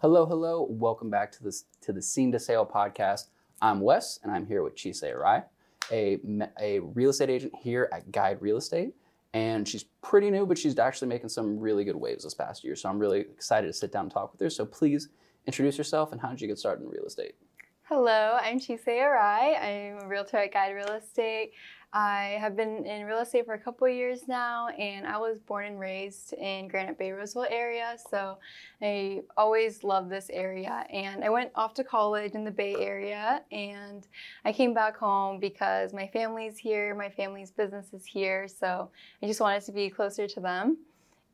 Hello, 0.00 0.26
hello. 0.26 0.64
Welcome 0.70 1.10
back 1.10 1.32
to 1.32 1.42
this 1.42 1.64
to 1.80 1.92
the 1.92 2.00
Seen 2.00 2.30
to 2.30 2.38
Sale 2.38 2.64
podcast. 2.64 3.30
I'm 3.60 3.80
Wes, 3.80 4.20
and 4.22 4.30
I'm 4.30 4.46
here 4.46 4.62
with 4.62 4.76
Chise 4.76 5.02
Arai, 5.02 5.42
a 5.90 6.20
a 6.60 6.78
real 6.78 7.10
estate 7.10 7.30
agent 7.30 7.52
here 7.60 7.88
at 7.92 8.12
Guide 8.12 8.40
Real 8.40 8.58
Estate. 8.58 8.94
And 9.34 9.66
she's 9.66 9.86
pretty 10.00 10.30
new, 10.30 10.46
but 10.46 10.56
she's 10.56 10.78
actually 10.78 11.08
making 11.08 11.30
some 11.30 11.58
really 11.58 11.82
good 11.82 11.96
waves 11.96 12.22
this 12.22 12.32
past 12.32 12.62
year. 12.62 12.76
So 12.76 12.88
I'm 12.88 13.00
really 13.00 13.18
excited 13.18 13.66
to 13.66 13.72
sit 13.72 13.90
down 13.90 14.04
and 14.04 14.12
talk 14.12 14.30
with 14.30 14.40
her. 14.40 14.50
So 14.50 14.64
please 14.64 15.08
introduce 15.48 15.76
yourself 15.76 16.12
and 16.12 16.20
how 16.20 16.28
did 16.28 16.40
you 16.40 16.46
get 16.46 16.60
started 16.60 16.84
in 16.84 16.90
real 16.90 17.04
estate? 17.04 17.34
Hello, 17.82 18.38
I'm 18.40 18.60
Chise 18.60 18.86
Arai. 18.86 19.60
I'm 19.60 20.04
a 20.04 20.06
realtor 20.06 20.36
at 20.36 20.52
Guide 20.52 20.76
Real 20.76 20.92
Estate. 20.92 21.50
I 21.92 22.36
have 22.38 22.54
been 22.54 22.84
in 22.84 23.06
real 23.06 23.20
estate 23.20 23.46
for 23.46 23.54
a 23.54 23.58
couple 23.58 23.88
years 23.88 24.28
now, 24.28 24.68
and 24.68 25.06
I 25.06 25.16
was 25.16 25.38
born 25.38 25.64
and 25.64 25.80
raised 25.80 26.34
in 26.34 26.68
Granite 26.68 26.98
Bay, 26.98 27.12
Roseville 27.12 27.46
area. 27.48 27.96
So 28.10 28.36
I 28.82 29.22
always 29.38 29.82
loved 29.82 30.10
this 30.10 30.28
area. 30.30 30.84
And 30.92 31.24
I 31.24 31.30
went 31.30 31.50
off 31.54 31.72
to 31.74 31.84
college 31.84 32.32
in 32.32 32.44
the 32.44 32.50
Bay 32.50 32.74
Area, 32.76 33.42
and 33.50 34.06
I 34.44 34.52
came 34.52 34.74
back 34.74 34.98
home 34.98 35.40
because 35.40 35.94
my 35.94 36.06
family's 36.08 36.58
here, 36.58 36.94
my 36.94 37.08
family's 37.08 37.50
business 37.50 37.94
is 37.94 38.04
here. 38.04 38.48
So 38.48 38.90
I 39.22 39.26
just 39.26 39.40
wanted 39.40 39.62
to 39.62 39.72
be 39.72 39.88
closer 39.88 40.28
to 40.28 40.40
them. 40.40 40.76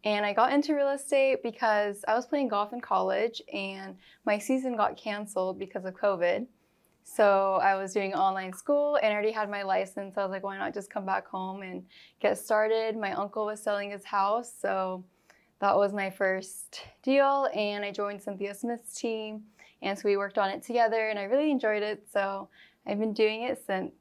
And 0.05 0.25
I 0.25 0.35
got 0.35 0.53
into 0.53 0.75
real 0.75 0.91
estate 0.91 1.43
because 1.43 2.05
I 2.07 2.15
was 2.15 2.27
playing 2.27 2.49
golf 2.49 2.73
in 2.73 2.81
college, 2.81 3.43
and 3.53 3.97
my 4.25 4.39
season 4.39 4.77
got 4.77 4.97
canceled 4.97 5.59
because 5.59 5.85
of 5.85 5.95
COVID. 5.95 6.47
So 7.05 7.61
I 7.63 7.77
was 7.77 7.93
doing 7.93 8.15
online 8.15 8.53
school 8.53 8.97
and 8.97 9.07
I 9.07 9.13
already 9.13 9.31
had 9.31 9.49
my 9.51 9.63
license. 9.63 10.17
I 10.17 10.23
was 10.23 10.31
like, 10.31 10.43
why 10.43 10.57
not 10.57 10.75
just 10.75 10.91
come 10.91 11.07
back 11.07 11.29
home 11.29 11.63
and 11.63 11.85
get 12.19 12.39
started? 12.39 12.97
My 12.97 13.13
uncle 13.13 13.47
was 13.47 13.63
selling 13.63 13.91
his 13.91 14.05
house, 14.05 14.53
so 14.59 15.05
that 15.61 15.77
was 15.77 15.93
my 15.93 16.11
first 16.11 16.81
deal. 17.03 17.49
And 17.55 17.85
I 17.85 17.93
joined 17.93 18.23
Cynthia 18.23 18.55
Smith's 18.55 18.99
team, 18.99 19.43
and 19.83 19.97
so 19.97 20.09
we 20.09 20.17
worked 20.17 20.39
on 20.39 20.51
it 20.51 20.63
together, 20.63 21.09
and 21.11 21.19
I 21.19 21.25
really 21.25 21.51
enjoyed 21.51 21.83
it. 21.83 22.07
So 22.13 22.49
I've 22.87 22.99
been 22.99 23.13
doing 23.13 23.45
it 23.45 23.63
since. 23.65 23.93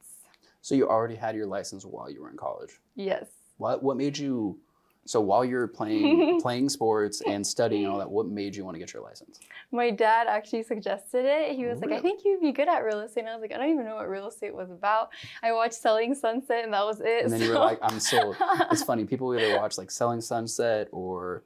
So 0.62 0.74
you 0.74 0.88
already 0.88 1.16
had 1.16 1.36
your 1.36 1.46
license 1.46 1.86
while 1.86 2.10
you 2.10 2.22
were 2.22 2.30
in 2.30 2.38
college. 2.38 2.80
Yes. 2.96 3.28
What 3.58 3.84
what 3.84 3.98
made 3.98 4.18
you 4.18 4.58
so 5.06 5.20
while 5.20 5.44
you're 5.44 5.68
playing 5.68 6.40
playing 6.42 6.70
sports 6.70 7.22
and 7.28 7.46
studying 7.46 7.84
and 7.86 7.94
all 7.94 8.00
that, 8.00 8.10
what 8.10 8.28
made 8.28 8.56
you 8.56 8.64
want 8.64 8.76
to 8.76 8.80
get 8.80 8.94
your 8.94 9.04
license? 9.04 9.40
My 9.72 9.90
dad 9.90 10.28
actually 10.28 10.64
suggested 10.64 11.26
it. 11.26 11.56
He 11.56 11.66
was 11.66 11.80
like, 11.82 11.92
I 11.92 12.00
think 12.00 12.24
you'd 12.24 12.42
be 12.42 12.52
good 12.52 12.68
at 12.70 12.80
real 12.84 13.00
estate. 13.00 13.22
And 13.22 13.30
I 13.30 13.34
was 13.36 13.42
like, 13.42 13.52
I 13.54 13.58
don't 13.58 13.70
even 13.72 13.86
know 13.86 13.96
what 13.96 14.08
real 14.10 14.28
estate 14.28 14.54
was 14.56 14.70
about. 14.72 15.10
I 15.42 15.52
watched 15.52 15.74
Selling 15.74 16.14
Sunset 16.16 16.64
and 16.64 16.74
that 16.74 16.86
was 16.86 17.02
it. 17.02 17.24
And 17.24 17.34
then 17.34 17.42
you 17.42 17.50
were 17.50 17.56
like, 17.56 17.80
I'm 17.82 18.00
sold. 18.00 18.36
It's 18.72 18.84
funny, 18.84 19.04
people 19.06 19.34
either 19.36 19.58
watch 19.58 19.78
like 19.78 19.92
Selling 19.92 20.22
Sunset 20.22 20.88
or 20.92 21.44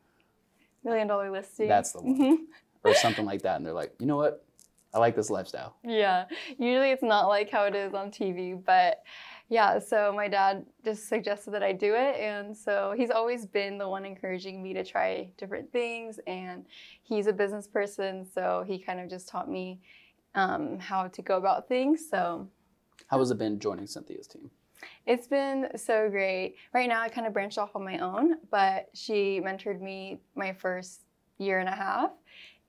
Million 0.83 1.08
dollar 1.08 1.31
listing. 1.31 1.67
That's 1.67 1.91
the 1.94 2.02
one. 2.02 2.19
Mhm. 2.19 2.38
or 2.83 2.94
something 2.94 3.25
like 3.25 3.41
that, 3.41 3.58
and 3.58 3.66
they're 3.66 3.73
like, 3.73 3.94
you 4.00 4.05
know 4.05 4.16
what? 4.17 4.45
I 4.94 5.00
like 5.00 5.16
this 5.16 5.30
lifestyle. 5.30 5.75
Yeah. 5.83 6.25
Usually 6.58 6.91
it's 6.91 7.03
not 7.03 7.28
like 7.28 7.50
how 7.50 7.66
it 7.66 7.75
is 7.75 7.94
on 7.94 8.09
TV, 8.09 8.55
but 8.63 9.03
yeah, 9.50 9.80
so 9.80 10.12
my 10.16 10.28
dad 10.28 10.66
just 10.84 11.08
suggested 11.08 11.52
that 11.52 11.64
I 11.64 11.72
do 11.72 11.94
it. 11.95 12.17
And 12.20 12.56
so 12.56 12.94
he's 12.98 13.12
always 13.12 13.45
been 13.45 13.78
the 13.78 13.88
one 13.88 14.06
encouraging 14.06 14.62
me 14.62 14.73
to 14.73 14.84
try 14.84 15.31
different 15.38 15.72
things. 15.72 16.20
And 16.28 16.66
he's 17.03 17.28
a 17.28 17.34
business 17.34 17.68
person, 17.68 18.25
so 18.25 18.64
he 18.68 18.78
kind 18.78 19.00
of 19.00 19.09
just 19.09 19.30
taught 19.30 19.50
me 19.50 19.80
um, 20.36 20.80
how 20.80 21.08
to 21.08 21.22
go 21.22 21.38
about 21.38 21.68
things. 21.68 22.09
So 22.09 22.48
How 23.08 23.20
has 23.20 23.31
it 23.31 23.38
been 23.38 23.59
joining 23.59 23.88
Cynthia's 23.88 24.28
team? 24.28 24.52
It's 25.06 25.28
been 25.28 25.70
so 25.75 26.09
great. 26.09 26.56
Right 26.73 26.88
now, 26.88 27.02
I 27.02 27.09
kind 27.09 27.25
of 27.25 27.34
branched 27.34 27.58
off 27.58 27.75
on 27.75 27.84
my 27.84 27.98
own, 28.00 28.36
but 28.52 28.90
she 28.94 29.42
mentored 29.44 29.81
me 29.81 30.20
my 30.36 30.53
first 30.53 31.02
year 31.40 31.59
and 31.59 31.70
a 31.70 31.75
half, 31.75 32.12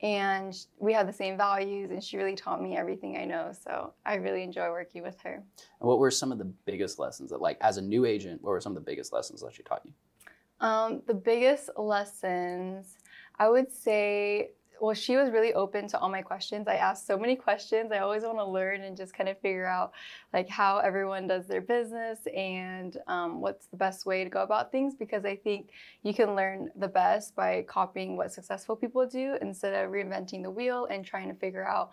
and 0.01 0.55
we 0.79 0.93
had 0.93 1.09
the 1.09 1.13
same 1.13 1.37
values, 1.37 1.91
and 1.91 2.03
she 2.03 2.17
really 2.17 2.37
taught 2.37 2.63
me 2.63 2.77
everything 2.77 3.17
I 3.17 3.25
know. 3.25 3.53
So 3.53 3.93
I 4.07 4.15
really 4.15 4.43
enjoy 4.43 4.71
working 4.71 5.03
with 5.03 5.19
her. 5.21 5.35
And 5.35 5.89
what 5.89 5.99
were 5.99 6.11
some 6.11 6.31
of 6.31 6.39
the 6.39 6.45
biggest 6.45 6.99
lessons 6.99 7.31
that, 7.31 7.41
like, 7.41 7.59
as 7.61 7.77
a 7.79 7.83
new 7.83 8.05
agent, 8.05 8.43
what 8.43 8.51
were 8.51 8.61
some 8.61 8.73
of 8.73 8.77
the 8.77 8.89
biggest 8.91 9.13
lessons 9.13 9.43
that 9.43 9.55
she 9.55 9.63
taught 9.63 9.83
you? 9.85 9.93
Um, 10.61 11.03
the 11.07 11.15
biggest 11.15 11.71
lessons, 11.77 12.99
I 13.39 13.49
would 13.49 13.71
say, 13.73 14.51
well, 14.81 14.95
she 14.95 15.17
was 15.17 15.31
really 15.31 15.55
open 15.55 15.89
to 15.89 15.99
all 15.99 16.09
my 16.09 16.23
questions. 16.23 16.69
I 16.69 16.75
asked 16.75 17.07
so 17.07 17.19
many 17.19 17.37
questions. 17.37 17.93
I 17.93 17.99
always 17.99 18.23
want 18.23 18.39
to 18.39 18.45
learn 18.45 18.83
and 18.83 18.97
just 18.97 19.15
kind 19.15 19.29
of 19.29 19.39
figure 19.41 19.67
out 19.67 19.93
like 20.33 20.49
how 20.49 20.79
everyone 20.79 21.27
does 21.27 21.47
their 21.47 21.61
business 21.61 22.21
and 22.35 22.97
um, 23.07 23.41
what's 23.41 23.67
the 23.67 23.77
best 23.77 24.07
way 24.07 24.25
to 24.25 24.31
go 24.31 24.43
about 24.43 24.71
things 24.71 24.95
because 24.95 25.25
I 25.25 25.37
think 25.37 25.71
you 26.03 26.15
can 26.15 26.35
learn 26.35 26.71
the 26.77 26.89
best 26.89 27.35
by 27.35 27.65
copying 27.69 28.17
what 28.17 28.33
successful 28.33 28.77
people 28.77 29.07
do 29.07 29.37
instead 29.41 29.75
of 29.75 29.91
reinventing 29.91 30.43
the 30.43 30.51
wheel 30.51 30.87
and 30.91 31.05
trying 31.05 31.29
to 31.29 31.35
figure 31.35 31.67
out 31.67 31.91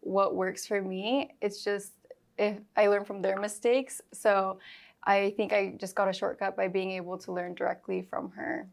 what 0.00 0.34
works 0.34 0.66
for 0.66 0.80
me. 0.80 1.30
It's 1.40 1.64
just 1.64 1.92
if 2.38 2.58
I 2.76 2.86
learn 2.86 3.04
from 3.04 3.22
their 3.22 3.38
mistakes. 3.38 4.00
So 4.12 4.58
I 5.04 5.34
think 5.36 5.52
I 5.52 5.74
just 5.78 5.94
got 5.94 6.08
a 6.08 6.12
shortcut 6.12 6.56
by 6.56 6.68
being 6.68 6.92
able 6.92 7.18
to 7.18 7.32
learn 7.32 7.54
directly 7.54 8.02
from 8.02 8.30
her. 8.32 8.68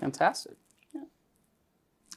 Fantastic. 0.00 0.54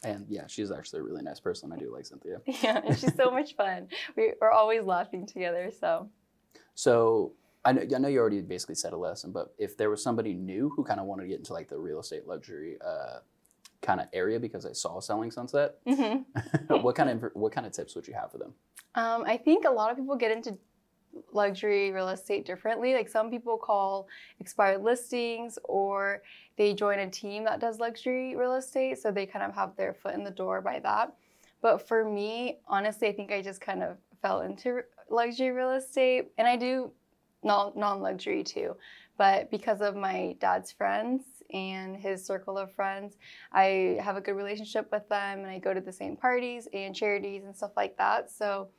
And 0.03 0.25
yeah, 0.29 0.47
she's 0.47 0.71
actually 0.71 0.99
a 0.99 1.03
really 1.03 1.23
nice 1.23 1.39
person. 1.39 1.71
I 1.73 1.77
do 1.77 1.91
like 1.93 2.05
Cynthia. 2.05 2.41
Yeah, 2.63 2.81
and 2.85 2.97
she's 2.97 3.15
so 3.15 3.31
much 3.31 3.55
fun. 3.55 3.87
We, 4.15 4.33
we're 4.39 4.51
always 4.51 4.83
laughing 4.83 5.25
together. 5.25 5.71
So, 5.79 6.09
So 6.75 7.33
I 7.65 7.71
know, 7.73 7.81
I 7.81 7.97
know 7.99 8.07
you 8.07 8.19
already 8.19 8.41
basically 8.41 8.75
said 8.75 8.93
a 8.93 8.97
lesson, 8.97 9.31
but 9.31 9.53
if 9.57 9.75
there 9.77 9.89
was 9.89 10.01
somebody 10.01 10.33
new 10.33 10.69
who 10.75 10.83
kind 10.83 10.99
of 10.99 11.05
wanted 11.05 11.23
to 11.23 11.27
get 11.29 11.39
into 11.39 11.53
like 11.53 11.67
the 11.67 11.77
real 11.77 11.99
estate 11.99 12.27
luxury 12.27 12.77
uh, 12.85 13.19
kind 13.81 13.99
of 13.99 14.07
area 14.13 14.39
because 14.39 14.65
I 14.65 14.71
saw 14.73 14.99
Selling 14.99 15.31
Sunset, 15.31 15.75
mhm. 15.85 16.25
what 16.83 16.95
kind 16.95 17.09
of 17.09 17.31
what 17.33 17.51
kind 17.51 17.65
of 17.65 17.73
tips 17.73 17.95
would 17.95 18.07
you 18.07 18.13
have 18.13 18.31
for 18.31 18.37
them? 18.37 18.53
um, 18.95 19.23
I 19.25 19.37
think 19.37 19.65
a 19.65 19.71
lot 19.71 19.91
of 19.91 19.97
people 19.97 20.15
get 20.15 20.31
into 20.31 20.57
luxury 21.31 21.91
real 21.91 22.09
estate 22.09 22.45
differently. 22.45 22.93
Like 22.93 23.09
some 23.09 23.29
people 23.29 23.57
call 23.57 24.07
expired 24.39 24.83
listings 24.83 25.57
or 25.63 26.21
they 26.57 26.73
join 26.73 26.99
a 26.99 27.09
team 27.09 27.43
that 27.45 27.59
does 27.59 27.79
luxury 27.79 28.35
real 28.35 28.55
estate. 28.55 28.99
So 28.99 29.11
they 29.11 29.25
kind 29.25 29.45
of 29.45 29.53
have 29.53 29.75
their 29.75 29.93
foot 29.93 30.15
in 30.15 30.23
the 30.23 30.31
door 30.31 30.61
by 30.61 30.79
that. 30.79 31.13
But 31.61 31.87
for 31.87 32.05
me, 32.05 32.59
honestly, 32.67 33.07
I 33.07 33.13
think 33.13 33.31
I 33.31 33.41
just 33.41 33.61
kind 33.61 33.83
of 33.83 33.97
fell 34.21 34.41
into 34.41 34.81
luxury 35.09 35.51
real 35.51 35.71
estate. 35.71 36.31
And 36.37 36.47
I 36.47 36.55
do 36.55 36.91
non 37.43 38.01
luxury 38.01 38.43
too. 38.43 38.75
But 39.17 39.49
because 39.49 39.81
of 39.81 39.95
my 39.95 40.35
dad's 40.39 40.71
friends 40.71 41.23
and 41.51 41.95
his 41.95 42.23
circle 42.23 42.57
of 42.57 42.71
friends, 42.73 43.17
I 43.51 43.97
have 44.01 44.15
a 44.15 44.21
good 44.21 44.35
relationship 44.35 44.91
with 44.91 45.07
them 45.09 45.39
and 45.39 45.47
I 45.47 45.59
go 45.59 45.73
to 45.73 45.81
the 45.81 45.91
same 45.91 46.15
parties 46.15 46.67
and 46.73 46.95
charities 46.95 47.43
and 47.43 47.55
stuff 47.55 47.71
like 47.75 47.97
that. 47.97 48.29
So 48.29 48.69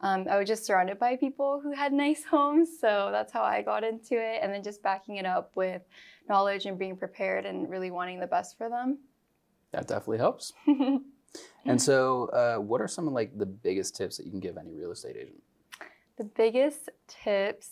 um, 0.00 0.26
I 0.30 0.36
was 0.38 0.46
just 0.46 0.64
surrounded 0.64 0.98
by 0.98 1.16
people 1.16 1.60
who 1.62 1.72
had 1.72 1.92
nice 1.92 2.24
homes. 2.30 2.68
So 2.80 3.08
that's 3.12 3.32
how 3.32 3.42
I 3.42 3.62
got 3.62 3.84
into 3.84 4.14
it. 4.14 4.40
And 4.42 4.52
then 4.52 4.62
just 4.62 4.82
backing 4.82 5.16
it 5.16 5.26
up 5.26 5.52
with 5.54 5.82
knowledge 6.28 6.66
and 6.66 6.78
being 6.78 6.96
prepared 6.96 7.46
and 7.46 7.70
really 7.70 7.90
wanting 7.90 8.20
the 8.20 8.26
best 8.26 8.58
for 8.58 8.68
them. 8.68 8.98
That 9.72 9.88
definitely 9.88 10.18
helps. 10.18 10.52
And 11.64 11.80
so, 11.80 12.26
uh, 12.26 12.60
what 12.60 12.80
are 12.80 12.88
some 12.88 13.06
of 13.08 13.12
like 13.12 13.36
the 13.36 13.46
biggest 13.46 13.96
tips 13.96 14.16
that 14.16 14.24
you 14.24 14.30
can 14.30 14.40
give 14.40 14.56
any 14.56 14.74
real 14.74 14.92
estate 14.92 15.16
agent? 15.16 15.42
The 16.16 16.24
biggest 16.24 16.88
tips, 17.08 17.70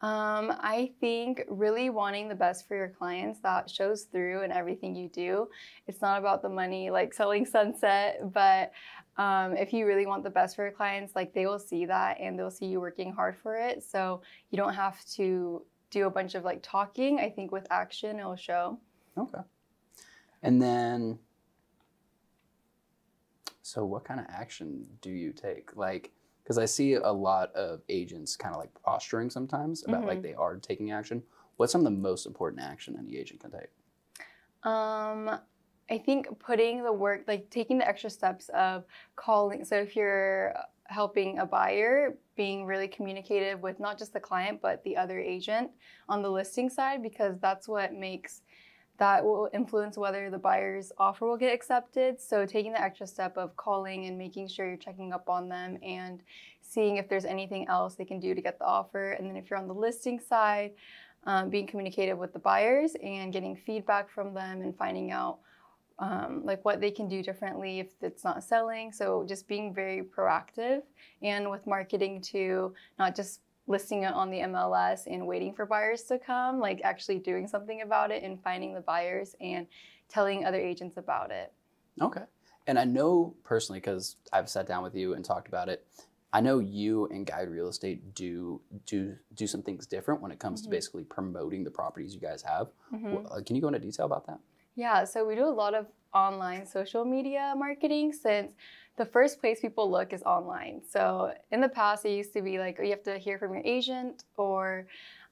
um, 0.00 0.52
I 0.60 0.90
think 1.00 1.42
really 1.48 1.88
wanting 1.88 2.28
the 2.28 2.34
best 2.34 2.66
for 2.66 2.76
your 2.76 2.88
clients 2.88 3.40
that 3.40 3.70
shows 3.70 4.04
through 4.04 4.42
in 4.42 4.50
everything 4.50 4.94
you 4.94 5.08
do. 5.08 5.48
It's 5.86 6.02
not 6.02 6.18
about 6.18 6.42
the 6.42 6.48
money 6.48 6.90
like 6.90 7.14
selling 7.14 7.46
sunset, 7.56 8.20
but 8.32 8.72
um, 9.16 9.56
if 9.56 9.72
you 9.72 9.86
really 9.86 10.06
want 10.06 10.24
the 10.24 10.30
best 10.30 10.56
for 10.56 10.62
your 10.64 10.72
clients, 10.72 11.14
like 11.14 11.34
they 11.34 11.46
will 11.46 11.58
see 11.58 11.84
that 11.86 12.18
and 12.20 12.38
they'll 12.38 12.50
see 12.50 12.66
you 12.66 12.80
working 12.80 13.12
hard 13.12 13.36
for 13.36 13.56
it. 13.56 13.82
So 13.82 14.22
you 14.50 14.56
don't 14.56 14.74
have 14.74 15.04
to 15.16 15.64
do 15.90 16.06
a 16.06 16.10
bunch 16.10 16.34
of 16.34 16.44
like 16.44 16.60
talking. 16.62 17.20
I 17.20 17.28
think 17.28 17.52
with 17.52 17.66
action, 17.70 18.18
it'll 18.18 18.36
show. 18.36 18.78
Okay. 19.18 19.40
And 20.42 20.60
then, 20.60 21.18
so 23.60 23.84
what 23.84 24.04
kind 24.04 24.18
of 24.18 24.26
action 24.28 24.86
do 25.00 25.10
you 25.10 25.32
take? 25.32 25.76
Like, 25.76 26.10
because 26.42 26.58
I 26.58 26.64
see 26.64 26.94
a 26.94 27.12
lot 27.12 27.54
of 27.54 27.82
agents 27.88 28.34
kind 28.34 28.54
of 28.54 28.60
like 28.60 28.70
posturing 28.82 29.30
sometimes 29.30 29.84
about 29.86 30.06
like 30.06 30.18
Mhm. 30.18 30.22
they 30.22 30.34
are 30.34 30.56
taking 30.56 30.90
action. 30.90 31.22
What's 31.56 31.70
some 31.70 31.82
of 31.82 31.84
the 31.84 31.98
most 31.98 32.26
important 32.26 32.62
action 32.62 32.96
any 32.98 33.16
agent 33.16 33.40
can 33.40 33.52
take? 33.52 33.70
Um, 34.64 35.38
I 35.92 35.98
think 35.98 36.26
putting 36.38 36.82
the 36.82 36.92
work, 36.92 37.24
like 37.28 37.50
taking 37.50 37.76
the 37.76 37.86
extra 37.86 38.08
steps 38.08 38.48
of 38.54 38.84
calling. 39.14 39.62
So 39.62 39.76
if 39.76 39.94
you're 39.94 40.54
helping 40.84 41.38
a 41.38 41.44
buyer, 41.44 42.16
being 42.34 42.64
really 42.64 42.88
communicative 42.88 43.60
with 43.60 43.78
not 43.78 43.98
just 43.98 44.14
the 44.14 44.20
client 44.20 44.60
but 44.62 44.82
the 44.84 44.96
other 44.96 45.20
agent 45.20 45.70
on 46.08 46.22
the 46.22 46.30
listing 46.30 46.70
side, 46.70 47.02
because 47.02 47.38
that's 47.40 47.68
what 47.68 47.92
makes 47.92 48.40
that 48.96 49.22
will 49.22 49.50
influence 49.52 49.98
whether 49.98 50.30
the 50.30 50.38
buyer's 50.38 50.92
offer 50.96 51.26
will 51.26 51.36
get 51.36 51.52
accepted. 51.52 52.18
So 52.18 52.46
taking 52.46 52.72
the 52.72 52.80
extra 52.80 53.06
step 53.06 53.36
of 53.36 53.54
calling 53.56 54.06
and 54.06 54.16
making 54.16 54.48
sure 54.48 54.66
you're 54.66 54.76
checking 54.78 55.12
up 55.12 55.28
on 55.28 55.46
them 55.46 55.76
and 55.82 56.22
seeing 56.62 56.96
if 56.96 57.06
there's 57.06 57.26
anything 57.26 57.68
else 57.68 57.96
they 57.96 58.06
can 58.06 58.18
do 58.18 58.34
to 58.34 58.40
get 58.40 58.58
the 58.58 58.64
offer. 58.64 59.12
And 59.12 59.28
then 59.28 59.36
if 59.36 59.50
you're 59.50 59.58
on 59.58 59.68
the 59.68 59.74
listing 59.74 60.20
side, 60.20 60.72
um, 61.24 61.50
being 61.50 61.66
communicative 61.66 62.16
with 62.16 62.32
the 62.32 62.38
buyers 62.38 62.94
and 63.02 63.30
getting 63.30 63.56
feedback 63.56 64.08
from 64.08 64.32
them 64.32 64.62
and 64.62 64.76
finding 64.76 65.10
out 65.10 65.38
um, 66.02 66.42
like 66.44 66.64
what 66.64 66.80
they 66.80 66.90
can 66.90 67.06
do 67.08 67.22
differently 67.22 67.78
if 67.78 67.92
it's 68.02 68.24
not 68.24 68.42
selling. 68.42 68.90
So 68.92 69.24
just 69.26 69.46
being 69.46 69.72
very 69.72 70.02
proactive 70.02 70.82
and 71.22 71.48
with 71.48 71.64
marketing 71.64 72.20
too, 72.20 72.74
not 72.98 73.14
just 73.14 73.40
listing 73.68 74.02
it 74.02 74.12
on 74.12 74.28
the 74.28 74.38
MLS 74.40 75.06
and 75.06 75.24
waiting 75.28 75.54
for 75.54 75.64
buyers 75.64 76.02
to 76.04 76.18
come, 76.18 76.58
like 76.58 76.80
actually 76.82 77.20
doing 77.20 77.46
something 77.46 77.82
about 77.82 78.10
it 78.10 78.24
and 78.24 78.42
finding 78.42 78.74
the 78.74 78.80
buyers 78.80 79.36
and 79.40 79.68
telling 80.08 80.44
other 80.44 80.58
agents 80.60 80.96
about 80.96 81.30
it. 81.30 81.52
Okay. 82.00 82.24
And 82.66 82.80
I 82.80 82.84
know 82.84 83.36
personally, 83.44 83.78
because 83.78 84.16
I've 84.32 84.48
sat 84.48 84.66
down 84.66 84.82
with 84.82 84.96
you 84.96 85.14
and 85.14 85.24
talked 85.24 85.46
about 85.46 85.68
it, 85.68 85.86
I 86.32 86.40
know 86.40 86.58
you 86.58 87.06
and 87.08 87.24
Guide 87.24 87.48
Real 87.48 87.68
Estate 87.68 88.14
do 88.14 88.60
do 88.86 89.14
do 89.34 89.46
some 89.46 89.62
things 89.62 89.86
different 89.86 90.20
when 90.20 90.32
it 90.32 90.38
comes 90.40 90.62
Mhm. 90.62 90.64
to 90.64 90.70
basically 90.70 91.04
promoting 91.04 91.62
the 91.62 91.70
properties 91.70 92.14
you 92.14 92.20
guys 92.20 92.42
have. 92.42 92.72
Mhm. 92.92 93.26
Uh, 93.30 93.42
Can 93.44 93.54
you 93.54 93.62
go 93.62 93.68
into 93.68 93.78
detail 93.78 94.06
about 94.06 94.26
that? 94.26 94.40
Yeah, 94.74 95.04
so 95.04 95.26
we 95.26 95.34
do 95.34 95.44
a 95.44 95.50
lot 95.50 95.74
of 95.74 95.86
online 96.14 96.66
social 96.66 97.04
media 97.04 97.54
marketing 97.56 98.12
since 98.12 98.52
the 98.96 99.04
first 99.04 99.40
place 99.40 99.60
people 99.60 99.90
look 99.90 100.12
is 100.12 100.22
online. 100.22 100.82
So 100.88 101.32
in 101.50 101.60
the 101.60 101.68
past, 101.68 102.04
it 102.04 102.10
used 102.10 102.32
to 102.34 102.42
be 102.42 102.58
like 102.58 102.78
you 102.78 102.90
have 102.90 103.02
to 103.04 103.18
hear 103.18 103.38
from 103.38 103.54
your 103.54 103.62
agent 103.64 104.24
or 104.36 104.86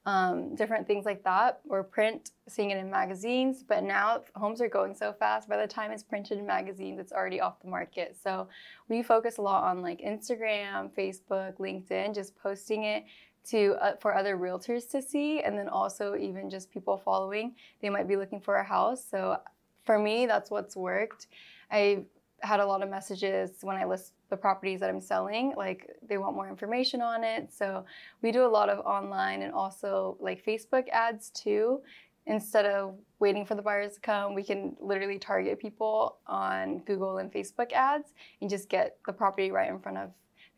um, 0.06 0.54
different 0.54 0.86
things 0.86 1.04
like 1.04 1.22
that, 1.24 1.60
or 1.68 1.82
print, 1.82 2.30
seeing 2.48 2.70
it 2.70 2.78
in 2.78 2.90
magazines. 2.90 3.62
But 3.62 3.82
now 3.82 4.22
homes 4.34 4.62
are 4.62 4.68
going 4.68 4.94
so 4.94 5.12
fast. 5.12 5.48
By 5.48 5.58
the 5.58 5.66
time 5.66 5.90
it's 5.90 6.02
printed 6.02 6.38
in 6.38 6.46
magazines, 6.46 6.98
it's 6.98 7.12
already 7.12 7.40
off 7.40 7.60
the 7.60 7.68
market. 7.68 8.16
So 8.22 8.48
we 8.88 9.02
focus 9.02 9.36
a 9.36 9.42
lot 9.42 9.64
on 9.64 9.82
like 9.82 10.00
Instagram, 10.00 10.90
Facebook, 10.96 11.58
LinkedIn, 11.58 12.14
just 12.14 12.34
posting 12.36 12.84
it 12.84 13.04
to 13.48 13.76
uh, 13.80 13.96
for 13.96 14.14
other 14.14 14.36
realtors 14.36 14.90
to 14.90 15.02
see, 15.02 15.40
and 15.40 15.58
then 15.58 15.68
also 15.68 16.16
even 16.16 16.50
just 16.50 16.70
people 16.70 16.98
following. 16.98 17.54
They 17.80 17.88
might 17.88 18.08
be 18.08 18.16
looking 18.16 18.40
for 18.40 18.56
a 18.56 18.64
house. 18.64 19.04
So 19.08 19.38
for 19.84 19.98
me, 19.98 20.26
that's 20.26 20.50
what's 20.50 20.76
worked. 20.76 21.26
I 21.70 22.04
had 22.42 22.60
a 22.60 22.66
lot 22.66 22.82
of 22.82 22.88
messages 22.88 23.50
when 23.62 23.76
I 23.76 23.84
list 23.84 24.12
the 24.30 24.36
properties 24.36 24.80
that 24.80 24.88
I'm 24.88 25.00
selling, 25.00 25.52
like 25.56 25.90
they 26.06 26.16
want 26.16 26.36
more 26.36 26.48
information 26.48 27.02
on 27.02 27.24
it. 27.24 27.52
So 27.52 27.84
we 28.22 28.32
do 28.32 28.46
a 28.46 28.48
lot 28.48 28.68
of 28.68 28.78
online 28.86 29.42
and 29.42 29.52
also 29.52 30.16
like 30.20 30.44
Facebook 30.44 30.88
ads 30.90 31.30
too. 31.30 31.80
Instead 32.26 32.66
of 32.66 32.94
waiting 33.18 33.44
for 33.44 33.54
the 33.54 33.62
buyers 33.62 33.94
to 33.94 34.00
come, 34.00 34.34
we 34.34 34.42
can 34.42 34.76
literally 34.80 35.18
target 35.18 35.58
people 35.58 36.18
on 36.26 36.78
Google 36.80 37.18
and 37.18 37.32
Facebook 37.32 37.72
ads 37.72 38.12
and 38.40 38.48
just 38.48 38.68
get 38.68 38.98
the 39.06 39.12
property 39.12 39.50
right 39.50 39.68
in 39.68 39.80
front 39.80 39.98
of 39.98 40.10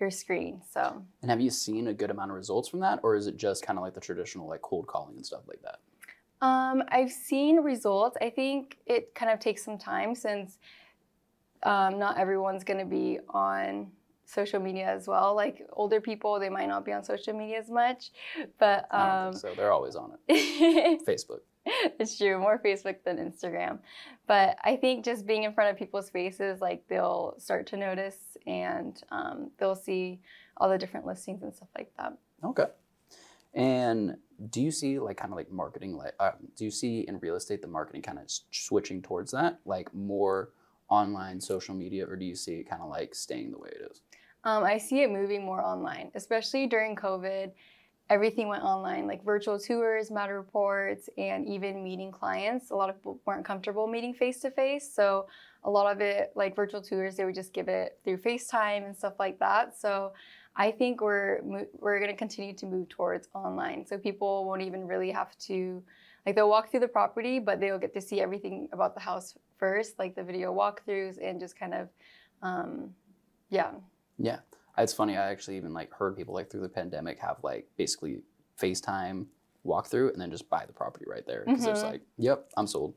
your 0.03 0.11
screen. 0.11 0.61
So 0.71 1.03
And 1.23 1.31
have 1.31 1.41
you 1.41 1.51
seen 1.51 1.89
a 1.89 1.95
good 1.95 2.11
amount 2.11 2.31
of 2.31 2.37
results 2.37 2.69
from 2.69 2.81
that, 2.81 3.01
or 3.03 3.17
is 3.17 3.27
it 3.27 3.37
just 3.37 3.65
kind 3.65 3.79
of 3.79 3.85
like 3.85 3.95
the 3.95 4.01
traditional 4.01 4.47
like 4.47 4.61
cold 4.61 4.87
calling 4.87 5.17
and 5.17 5.25
stuff 5.25 5.43
like 5.47 5.63
that? 5.63 5.79
Um, 6.45 6.83
I've 6.89 7.13
seen 7.13 7.61
results. 7.61 8.17
I 8.21 8.29
think 8.29 8.77
it 8.85 9.15
kind 9.15 9.31
of 9.31 9.39
takes 9.39 9.65
some 9.65 9.79
time 9.79 10.15
since 10.15 10.59
um, 11.63 11.99
not 11.99 12.19
everyone's 12.19 12.65
going 12.65 12.81
to 12.81 12.85
be 12.85 13.21
on 13.31 13.93
social 14.27 14.59
media 14.59 14.87
as 14.87 15.07
well. 15.07 15.35
Like 15.37 15.67
older 15.73 16.01
people, 16.01 16.41
they 16.41 16.49
might 16.49 16.67
not 16.67 16.85
be 16.85 16.93
on 16.93 17.05
social 17.05 17.33
media 17.33 17.61
as 17.61 17.71
much, 17.71 18.11
but 18.59 18.93
um, 18.93 19.33
so. 19.33 19.55
They're 19.57 19.73
always 19.73 19.95
on 19.95 20.15
it. 20.29 21.01
Facebook. 21.07 21.41
it's 21.67 22.19
true, 22.19 22.39
more 22.39 22.61
Facebook 22.65 22.97
than 23.05 23.19
Instagram. 23.19 23.79
But 24.27 24.57
I 24.63 24.77
think 24.77 25.05
just 25.05 25.27
being 25.27 25.45
in 25.45 25.53
front 25.53 25.71
of 25.71 25.77
people's 25.77 26.11
faces, 26.11 26.61
like 26.61 26.85
they'll 26.89 27.35
start 27.39 27.67
to 27.69 27.77
notice 27.77 28.37
and 28.47 29.01
um, 29.11 29.51
they'll 29.59 29.77
see 29.77 30.21
all 30.57 30.69
the 30.69 30.79
different 30.79 31.07
listings 31.07 31.43
and 31.43 31.55
stuff 31.55 31.69
like 31.77 31.93
that. 31.99 32.17
Okay. 32.45 32.67
And 33.55 34.17
do 34.51 34.61
you 34.61 34.71
see 34.71 34.99
like 34.99 35.19
kind 35.19 35.33
of 35.33 35.37
like 35.37 35.53
marketing 35.53 35.97
like 35.97 36.15
uh, 36.19 36.33
do 36.57 36.65
you 36.65 36.71
see 36.71 37.01
in 37.01 37.19
real 37.19 37.37
estate 37.37 37.63
the 37.63 37.69
marketing 37.69 38.03
kind 38.03 38.19
of 38.19 38.25
switching 38.51 39.01
towards 39.01 39.31
that 39.31 39.61
like 39.65 39.95
more 39.95 40.51
online 40.89 41.41
social 41.41 41.75
media 41.75 42.05
or 42.07 42.17
do 42.17 42.25
you 42.25 42.35
see 42.35 42.55
it 42.55 42.69
kind 42.69 42.83
of 42.83 42.89
like 42.89 43.15
staying 43.15 43.51
the 43.51 43.59
way 43.59 43.69
it 43.69 43.91
is? 43.91 44.01
Um, 44.45 44.65
I 44.65 44.79
see 44.79 45.03
it 45.03 45.11
moving 45.11 45.45
more 45.45 45.65
online, 45.65 46.11
especially 46.15 46.67
during 46.67 46.97
COVID. 46.97 47.53
Everything 48.13 48.47
went 48.49 48.63
online, 48.63 49.07
like 49.07 49.25
virtual 49.25 49.59
tours, 49.59 50.11
Matterports, 50.11 51.09
and 51.17 51.49
even 51.49 51.83
meeting 51.83 52.13
clients. 52.13 52.71
A 52.71 52.75
lot 52.75 52.91
of 52.91 52.97
people 52.97 53.19
weren't 53.25 53.45
comfortable 53.45 53.87
meeting 53.87 54.13
face 54.13 54.41
to 54.41 54.51
face. 54.51 54.87
So, 54.93 55.27
a 55.65 55.71
lot 55.71 55.91
of 55.91 56.01
it, 56.01 56.33
like 56.35 56.55
virtual 56.55 56.83
tours, 56.83 57.17
they 57.17 57.25
would 57.25 57.35
just 57.35 57.53
give 57.53 57.69
it 57.69 57.99
through 58.05 58.19
FaceTime 58.19 58.85
and 58.85 58.95
stuff 58.97 59.15
like 59.19 59.39
that. 59.39 59.79
So, 59.79 60.13
I 60.55 60.71
think 60.71 61.01
we're 61.01 61.41
we're 61.79 61.99
going 61.99 62.11
to 62.11 62.17
continue 62.17 62.55
to 62.55 62.67
move 62.67 62.89
towards 62.89 63.29
online. 63.35 63.87
So 63.87 63.97
people 63.97 64.45
won't 64.45 64.63
even 64.63 64.87
really 64.87 65.11
have 65.11 65.37
to 65.49 65.83
like 66.27 66.35
they'll 66.37 66.49
walk 66.49 66.71
through 66.71 66.81
the 66.81 66.89
property, 66.89 67.39
but 67.39 67.61
they'll 67.61 67.79
get 67.79 67.95
to 67.95 68.01
see 68.01 68.21
everything 68.21 68.69
about 68.73 68.95
the 68.95 69.01
house 69.01 69.37
first, 69.59 69.99
like 69.99 70.15
the 70.15 70.23
video 70.23 70.55
walkthroughs 70.55 71.17
and 71.23 71.41
just 71.41 71.59
kind 71.59 71.75
of 71.75 71.89
um, 72.43 72.91
yeah. 73.49 73.71
Yeah. 74.19 74.41
It's 74.79 74.93
funny. 74.95 75.17
I 75.17 75.31
actually 75.31 75.57
even 75.57 75.75
like 75.75 75.93
heard 75.93 76.17
people 76.17 76.35
like 76.35 76.51
through 76.51 76.63
the 76.63 76.69
pandemic 76.69 77.19
have 77.19 77.39
like 77.43 77.69
basically 77.77 78.21
FaceTime 78.61 79.27
walk 79.65 79.87
through 79.87 80.11
and 80.13 80.21
then 80.21 80.31
just 80.31 80.49
buy 80.49 80.65
the 80.67 80.73
property 80.73 81.05
right 81.09 81.27
there 81.27 81.47
because 81.47 81.67
it's 81.67 81.83
Mhm. 81.83 81.93
like, 81.93 82.03
yep, 82.19 82.49
I'm 82.57 82.67
sold, 82.67 82.95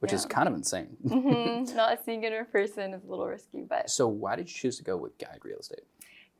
which 0.00 0.12
is 0.12 0.26
kind 0.26 0.48
of 0.48 0.54
insane. 0.54 0.96
hmm 1.08 1.64
Not 1.74 2.04
seeing 2.04 2.22
it 2.24 2.32
in 2.32 2.44
person 2.46 2.92
is 2.94 3.04
a 3.04 3.06
little 3.06 3.26
risky, 3.26 3.62
but 3.62 3.88
so 3.88 4.08
why 4.08 4.36
did 4.36 4.48
you 4.48 4.54
choose 4.54 4.76
to 4.78 4.84
go 4.84 4.96
with 4.96 5.16
Guide 5.18 5.40
Real 5.42 5.58
Estate? 5.58 5.84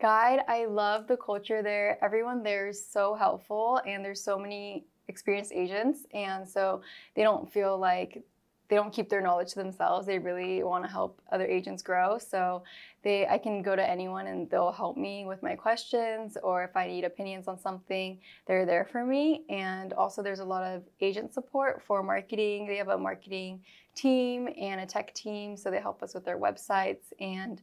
Guide, 0.01 0.41
I 0.49 0.65
love 0.65 1.07
the 1.07 1.17
culture 1.17 1.63
there. 1.63 2.03
Everyone 2.05 2.43
there 2.43 2.69
is 2.69 2.85
so 2.85 3.15
helpful, 3.15 3.81
and 3.87 4.05
there's 4.05 4.23
so 4.23 4.37
many 4.37 4.85
experienced 5.09 5.53
agents, 5.53 6.07
and 6.13 6.49
so 6.49 6.83
they 7.15 7.23
don't 7.23 7.51
feel 7.53 7.79
like 7.79 8.25
they 8.73 8.77
don't 8.77 8.91
keep 8.91 9.11
their 9.11 9.21
knowledge 9.21 9.51
to 9.51 9.57
themselves. 9.57 10.07
They 10.07 10.19
really 10.19 10.63
want 10.63 10.83
to 10.83 10.91
help 10.91 11.21
other 11.31 11.45
agents 11.45 11.83
grow. 11.83 12.17
So 12.17 12.63
they, 13.03 13.27
I 13.27 13.37
can 13.37 13.61
go 13.61 13.77
to 13.77 13.87
anyone, 13.87 14.29
and 14.29 14.49
they'll 14.49 14.73
help 14.73 14.97
me 14.97 15.27
with 15.27 15.43
my 15.43 15.55
questions, 15.55 16.39
or 16.43 16.65
if 16.65 16.75
I 16.75 16.87
need 16.87 17.05
opinions 17.05 17.49
on 17.49 17.61
something, 17.61 18.19
they're 18.47 18.65
there 18.65 18.87
for 18.91 19.05
me. 19.05 19.43
And 19.51 19.93
also, 19.93 20.23
there's 20.23 20.39
a 20.39 20.45
lot 20.47 20.65
of 20.65 20.85
agent 21.03 21.35
support 21.35 21.83
for 21.87 22.03
marketing. 22.03 22.67
They 22.67 22.79
have 22.79 22.89
a 22.89 22.97
marketing 22.97 23.61
team 23.95 24.49
and 24.59 24.81
a 24.81 24.87
tech 24.87 25.13
team, 25.13 25.55
so 25.55 25.71
they 25.71 25.79
help 25.79 26.03
us 26.03 26.15
with 26.15 26.25
their 26.25 26.39
websites 26.39 27.13
and. 27.21 27.61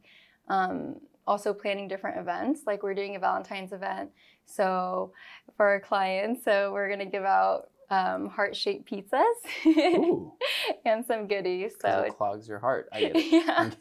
Um, 0.47 0.97
also 1.27 1.53
planning 1.53 1.87
different 1.87 2.17
events. 2.17 2.61
Like 2.65 2.81
we're 2.81 2.95
doing 2.95 3.15
a 3.15 3.19
Valentine's 3.19 3.71
event, 3.71 4.09
so 4.47 5.13
for 5.55 5.67
our 5.67 5.79
clients, 5.79 6.43
so 6.43 6.73
we're 6.73 6.89
gonna 6.89 7.05
give 7.05 7.23
out 7.23 7.69
um, 7.91 8.27
heart-shaped 8.29 8.89
pizzas 8.89 9.23
Ooh, 9.65 10.33
and 10.85 11.05
some 11.05 11.27
goodies. 11.27 11.73
So 11.81 12.01
it 12.01 12.15
clogs 12.17 12.47
your 12.47 12.59
heart. 12.59 12.87
I 12.93 12.99
get 13.01 13.11
it. 13.15 13.31
yeah, 13.31 13.71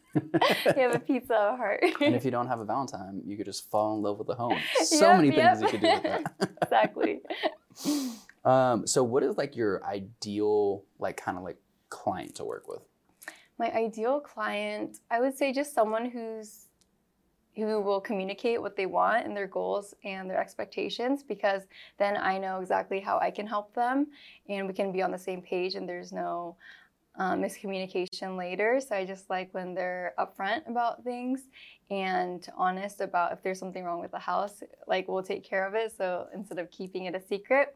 we 0.75 0.82
have 0.82 0.94
a 0.94 0.99
pizza 0.99 1.34
heart. 1.56 1.84
and 2.00 2.14
if 2.14 2.25
you 2.25 2.31
don't 2.31 2.46
have 2.49 2.60
a 2.60 2.64
Valentine, 2.64 3.20
you 3.27 3.36
could 3.36 3.46
just 3.46 3.70
fall 3.70 3.96
in 3.96 4.03
love 4.03 4.19
with 4.19 4.27
the 4.29 4.34
home. 4.34 4.58
So 4.82 5.06
Yep, 5.10 5.17
many 5.17 5.31
things 5.31 5.60
yep. 5.60 5.60
you 5.60 5.69
could 5.69 5.81
do 5.81 5.88
with 5.88 6.03
that. 6.38 6.50
exactly. 6.62 7.20
Um, 8.44 8.86
so 8.86 9.03
what 9.05 9.22
is 9.22 9.36
like 9.36 9.56
your 9.56 9.84
ideal 9.84 10.84
like 10.98 11.17
kind 11.17 11.36
of 11.36 11.44
like 11.44 11.58
client 11.91 12.36
to 12.36 12.44
work 12.44 12.67
with? 12.69 12.81
My 13.58 13.72
ideal 13.74 14.20
client, 14.20 14.98
I 15.10 15.20
would 15.20 15.36
say, 15.36 15.53
just 15.53 15.74
someone 15.74 16.08
who's 16.08 16.68
who 17.67 17.81
will 17.81 18.00
communicate 18.00 18.60
what 18.60 18.77
they 18.77 18.86
want 18.86 19.27
and 19.27 19.36
their 19.36 19.46
goals 19.46 19.94
and 20.05 20.31
their 20.31 20.41
expectations 20.41 21.22
because 21.22 21.62
then 21.98 22.17
I 22.17 22.38
know 22.38 22.60
exactly 22.60 23.00
how 23.00 23.19
I 23.19 23.31
can 23.31 23.46
help 23.46 23.74
them 23.74 24.06
and 24.48 24.67
we 24.67 24.74
can 24.74 24.93
be 24.93 25.03
on 25.03 25.10
the 25.10 25.19
same 25.19 25.43
page 25.43 25.74
and 25.74 25.88
there's 25.88 26.12
no 26.12 26.56
um, 27.17 27.43
miscommunication 27.43 28.36
later. 28.36 28.81
So 28.81 28.94
I 28.94 29.05
just 29.05 29.29
like 29.29 29.53
when 29.53 29.74
they're 29.74 30.15
upfront 30.19 30.69
about 30.69 31.03
things 31.03 31.48
and 31.91 32.46
honest 32.56 33.00
about 33.00 33.32
if 33.32 33.43
there's 33.43 33.58
something 33.58 33.84
wrong 33.84 34.00
with 34.00 34.12
the 34.12 34.19
house, 34.19 34.62
like 34.86 35.08
we'll 35.08 35.22
take 35.22 35.44
care 35.44 35.67
of 35.67 35.74
it. 35.74 35.93
So 35.96 36.29
instead 36.32 36.58
of 36.58 36.70
keeping 36.70 37.05
it 37.05 37.15
a 37.15 37.20
secret. 37.20 37.74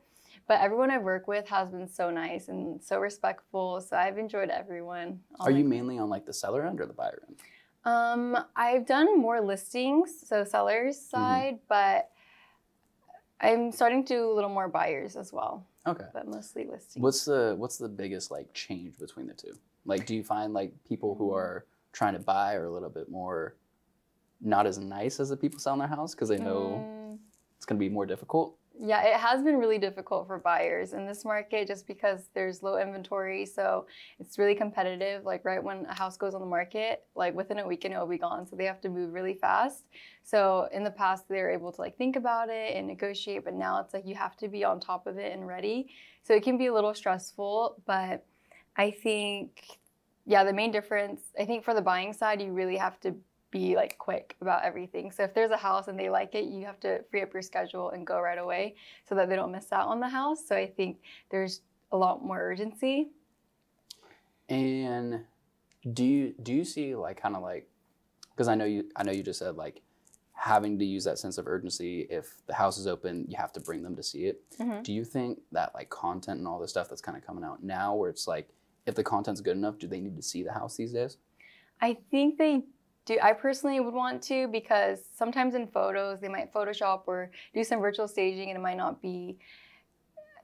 But 0.49 0.61
everyone 0.61 0.91
I've 0.91 1.03
worked 1.03 1.29
with 1.29 1.47
has 1.49 1.71
been 1.71 1.89
so 1.89 2.11
nice 2.11 2.49
and 2.49 2.83
so 2.83 2.99
respectful. 2.99 3.81
So 3.81 3.97
I've 3.97 4.19
enjoyed 4.19 4.49
everyone. 4.49 5.21
Are 5.41 5.51
you 5.51 5.65
mainly 5.65 5.99
on 5.99 6.09
like 6.09 6.25
the 6.25 6.33
seller 6.33 6.67
end 6.67 6.81
or 6.81 6.87
the 6.87 6.93
buyer 6.93 7.23
end? 7.29 7.37
Um, 7.85 8.37
I've 8.57 8.87
done 8.87 9.19
more 9.19 9.41
listings, 9.41 10.15
so 10.27 10.45
sellers 10.45 10.97
Mm-hmm. 10.97 11.11
side, 11.11 11.59
but 11.69 12.11
I'm 13.41 13.73
starting 13.73 14.05
to 14.05 14.15
do 14.15 14.31
a 14.31 14.35
little 14.35 14.51
more 14.51 14.69
buyers 14.69 15.17
as 15.17 15.33
well, 15.33 15.67
Okay. 15.87 16.05
but 16.15 16.29
mostly 16.29 16.65
listings. 16.65 17.03
What's 17.03 17.25
the 17.25 17.55
what's 17.59 17.77
the 17.79 17.89
biggest 17.89 18.31
like 18.31 18.53
change 18.55 18.99
between 18.99 19.27
the 19.27 19.35
two? 19.35 19.53
Like, 19.85 20.07
do 20.07 20.15
you 20.15 20.23
find 20.23 20.53
like 20.55 20.73
people 20.89 21.17
who 21.17 21.33
are 21.35 21.67
trying 21.93 22.13
to 22.15 22.21
buy 22.21 22.55
are 22.55 22.67
a 22.67 22.71
little 22.71 22.89
bit 22.89 23.11
more 23.11 23.57
not 24.41 24.67
as 24.67 24.79
nice 24.79 25.21
as 25.21 25.29
the 25.29 25.37
people 25.37 25.59
selling 25.59 25.81
their 25.81 25.89
house 25.89 26.15
because 26.15 26.29
they 26.29 26.39
know 26.39 26.85
Mm, 26.89 27.19
it's 27.57 27.67
going 27.67 27.79
to 27.79 27.85
be 27.85 27.89
more 27.89 28.07
difficult? 28.07 28.57
Yeah, 28.85 29.05
it 29.05 29.15
has 29.15 29.45
been 29.45 29.59
really 29.59 29.79
difficult 29.79 30.27
for 30.27 30.39
buyers 30.39 30.93
in 30.93 31.07
this 31.07 31.25
market 31.25 31.69
just 31.69 31.87
because 31.87 32.31
there's 32.35 32.65
low 32.65 32.79
inventory, 32.79 33.47
so 33.47 33.87
it's 34.19 34.41
really 34.41 34.57
competitive. 34.57 35.25
Like 35.25 35.45
right 35.45 35.63
when 35.63 35.87
a 35.87 35.95
house 35.95 36.17
goes 36.17 36.35
on 36.35 36.41
the 36.41 36.49
market, 36.49 37.05
like 37.15 37.33
within 37.33 37.61
a 37.61 37.67
weekend 37.67 37.95
it 37.95 37.99
will 37.99 38.09
be 38.09 38.19
gone, 38.19 38.45
so 38.45 38.57
they 38.57 38.65
have 38.65 38.81
to 38.81 38.89
move 38.89 39.13
really 39.13 39.35
fast. 39.35 39.85
So 40.25 40.69
in 40.73 40.83
the 40.83 40.91
past 40.91 41.29
they 41.29 41.37
were 41.37 41.51
able 41.51 41.71
to 41.71 41.81
like 41.81 41.97
think 41.97 42.17
about 42.17 42.49
it 42.49 42.75
and 42.75 42.89
negotiate, 42.89 43.45
but 43.45 43.55
now 43.55 43.79
it's 43.79 43.95
like 43.95 44.05
you 44.05 44.17
have 44.17 44.37
to 44.39 44.49
be 44.49 44.65
on 44.65 44.81
top 44.81 45.07
of 45.07 45.17
it 45.17 45.33
and 45.33 45.47
ready. 45.47 45.87
So 46.25 46.35
it 46.35 46.43
can 46.43 46.59
be 46.59 46.67
a 46.67 46.75
little 46.75 46.93
stressful, 46.93 47.81
but 47.87 48.27
I 48.77 48.91
think 48.91 49.65
yeah, 50.27 50.43
the 50.43 50.53
main 50.53 50.73
difference, 50.73 51.21
I 51.39 51.45
think 51.45 51.65
for 51.65 51.73
the 51.75 51.83
buying 51.83 52.13
side, 52.13 52.43
you 52.43 52.53
really 52.53 52.77
have 52.77 52.99
to 53.01 53.15
be 53.53 53.77
like 53.77 53.97
quick 53.99 54.35
about 54.41 54.65
everything. 54.65 55.13
So 55.13 55.23
if 55.23 55.35
there's 55.35 55.53
a 55.53 55.57
house 55.57 55.87
and 55.87 55.97
they 55.97 56.11
like 56.11 56.35
it, 56.35 56.47
you 56.47 56.65
have 56.65 56.81
to 56.81 57.05
free 57.11 57.23
up 57.23 57.33
your 57.33 57.43
schedule 57.43 57.91
and 57.91 58.05
go 58.05 58.19
right 58.21 58.39
away 58.39 58.75
so 59.09 59.15
that 59.15 59.29
they 59.29 59.37
don't 59.37 59.53
miss 59.53 59.71
out 59.71 59.87
on 59.87 60.01
the 60.01 60.09
house. 60.09 60.45
So 60.45 60.57
I 60.57 60.67
think 60.67 60.99
there's 61.31 61.61
a 61.93 61.97
lot 61.97 62.25
more 62.25 62.41
urgency. 62.41 63.11
And 64.49 65.21
do 65.95 66.05
you 66.05 66.35
do 66.43 66.53
you 66.53 66.65
see 66.65 66.95
like 66.95 67.21
kind 67.21 67.37
of 67.37 67.43
like 67.43 67.69
because 68.31 68.49
I 68.49 68.55
know 68.55 68.65
you 68.65 68.89
I 68.97 69.03
know 69.05 69.13
you 69.13 69.23
just 69.23 69.39
said 69.39 69.57
like 69.57 69.83
having 70.33 70.79
to 70.79 70.85
use 70.85 71.05
that 71.05 71.19
sense 71.19 71.39
of 71.39 71.47
urgency 71.47 72.07
if 72.11 72.35
the 72.47 72.55
house 72.55 72.77
is 72.79 72.87
open 72.87 73.27
you 73.29 73.37
have 73.37 73.53
to 73.53 73.61
bring 73.61 73.83
them 73.83 73.95
to 73.95 74.03
see 74.03 74.27
it 74.27 74.43
Mhm. 74.59 74.83
do 74.83 74.93
you 74.93 75.05
think 75.05 75.41
that 75.53 75.73
like 75.75 75.89
content 75.89 76.39
and 76.39 76.49
all 76.49 76.59
this 76.59 76.71
stuff 76.71 76.89
that's 76.89 77.01
kind 77.03 77.17
of 77.17 77.25
coming 77.25 77.45
out 77.45 77.63
now 77.63 77.95
where 77.95 78.11
it's 78.11 78.27
like 78.27 78.49
if 78.87 78.95
the 78.97 79.05
content's 79.05 79.41
good 79.41 79.57
enough 79.57 79.79
do 79.79 79.87
they 79.87 80.01
need 80.01 80.17
to 80.17 80.23
see 80.23 80.43
the 80.43 80.53
house 80.53 80.77
these 80.77 80.93
days 80.93 81.19
I 81.81 81.95
think 82.11 82.39
they 82.39 82.63
do. 83.05 83.19
I 83.23 83.33
personally 83.33 83.81
would 83.81 83.95
want 83.95 84.23
to 84.25 84.49
because 84.49 85.01
sometimes 85.15 85.55
in 85.55 85.67
photos 85.67 86.21
they 86.21 86.29
might 86.29 86.53
Photoshop 86.53 87.03
or 87.07 87.31
do 87.55 87.65
some 87.65 87.81
virtual 87.81 88.09
staging 88.09 88.51
and 88.51 88.59
it 88.59 88.63
might 88.63 88.77
not 88.77 89.01
be 89.03 89.39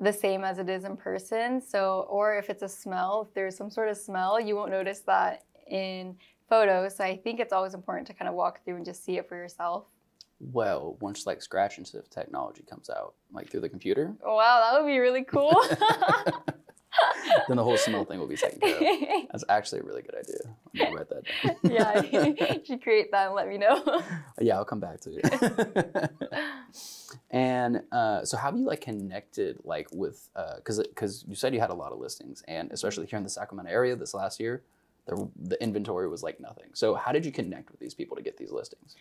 the 0.01 0.13
same 0.13 0.45
as 0.45 0.59
it 0.59 0.69
is 0.69 0.85
in 0.85 0.97
person. 0.97 1.61
So, 1.61 2.07
or 2.09 2.37
if 2.37 2.51
it's 2.51 2.63
a 2.63 2.69
smell, 2.69 3.27
if 3.29 3.35
there's 3.35 3.57
some 3.57 3.71
sort 3.71 3.89
of 3.89 3.97
smell, 3.97 4.39
you 4.41 4.55
won't 4.55 4.71
notice 4.71 5.01
that 5.01 5.45
in 5.69 6.17
photos. 6.49 6.97
So 6.97 7.05
I 7.05 7.17
think 7.17 7.41
it's 7.41 7.53
always 7.53 7.75
important 7.75 8.07
to 8.09 8.15
kind 8.15 8.29
of 8.29 8.35
walk 8.35 8.65
through 8.65 8.77
and 8.77 8.85
just 8.85 9.05
see 9.05 9.19
it 9.19 9.29
for 9.29 9.37
yourself. 9.37 9.85
well 10.41 10.97
once 11.01 11.27
like 11.27 11.43
scratch 11.43 11.79
and 11.79 11.87
sniff 11.87 12.09
technology 12.11 12.63
comes 12.71 12.89
out 12.89 13.15
like 13.33 13.51
through 13.51 13.61
the 13.61 13.69
computer 13.69 14.15
Wow, 14.25 14.61
that 14.63 14.81
would 14.81 14.89
be 14.89 14.99
really 14.99 15.25
cool. 15.25 15.53
then 17.49 17.57
the 17.57 17.65
whole 17.65 17.77
smell 17.77 18.05
thing 18.05 18.19
will 18.19 18.27
be 18.27 18.37
taken 18.37 18.61
care 18.61 18.77
of. 18.77 18.83
That's 19.33 19.45
actually 19.49 19.81
a 19.81 19.85
really 19.85 20.03
good 20.03 20.15
idea. 20.15 20.41
I'm 20.45 20.79
gonna 20.79 20.97
write 20.97 21.09
that 21.09 21.25
down. 21.25 21.57
Yeah, 21.73 22.03
you 22.57 22.65
should 22.65 22.83
create 22.83 23.11
that 23.13 23.27
and 23.27 23.35
let 23.35 23.49
me 23.49 23.59
know. 23.59 24.03
yeah 24.41 24.57
i'll 24.57 24.65
come 24.65 24.81
back 24.81 25.01
to 25.01 25.11
it 25.15 26.11
and 27.31 27.83
uh, 27.93 28.25
so 28.25 28.37
how 28.37 28.51
have 28.51 28.57
you 28.59 28.65
like 28.65 28.81
connected 28.81 29.59
like 29.65 29.89
with 29.93 30.29
because 30.57 30.79
because 30.79 31.25
you 31.29 31.35
said 31.35 31.55
you 31.55 31.61
had 31.61 31.71
a 31.71 31.75
lot 31.75 31.93
of 31.93 31.99
listings 31.99 32.43
and 32.49 32.71
especially 32.73 33.07
here 33.07 33.17
in 33.17 33.23
the 33.23 33.31
sacramento 33.31 33.71
area 33.71 33.95
this 33.97 34.15
last 34.15 34.41
year 34.41 34.63
the, 35.09 35.29
the 35.37 35.63
inventory 35.63 36.09
was 36.09 36.23
like 36.23 36.39
nothing. 36.39 36.71
So 36.75 36.95
how 36.95 37.13
did 37.13 37.25
you 37.25 37.33
connect 37.33 37.71
with 37.71 37.81
these 37.81 37.95
people 37.95 38.17
to 38.17 38.23
get 38.23 38.37
these 38.37 38.53
listings 38.53 38.95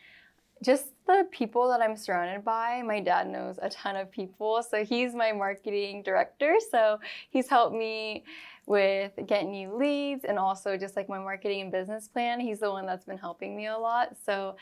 just 0.63 0.87
the 1.05 1.27
people 1.31 1.69
that 1.69 1.81
I'm 1.81 1.95
surrounded 1.95 2.43
by. 2.43 2.81
My 2.81 2.99
dad 2.99 3.27
knows 3.27 3.57
a 3.61 3.69
ton 3.69 3.95
of 3.95 4.11
people, 4.11 4.63
so 4.63 4.83
he's 4.83 5.15
my 5.15 5.31
marketing 5.31 6.03
director. 6.03 6.55
So 6.71 6.99
he's 7.29 7.47
helped 7.47 7.75
me 7.75 8.23
with 8.67 9.13
getting 9.25 9.51
new 9.51 9.73
leads 9.73 10.25
and 10.25 10.37
also 10.37 10.75
just 10.75 10.97
like 10.97 11.07
my 11.07 11.17
marketing 11.17 11.61
and 11.61 11.71
business 11.71 12.07
plan. 12.09 12.39
He's 12.39 12.59
the 12.59 12.69
one 12.69 12.85
that's 12.85 13.05
been 13.05 13.17
helping 13.17 13.55
me 13.55 13.67
a 13.67 13.77
lot. 13.77 14.15
So 14.25 14.57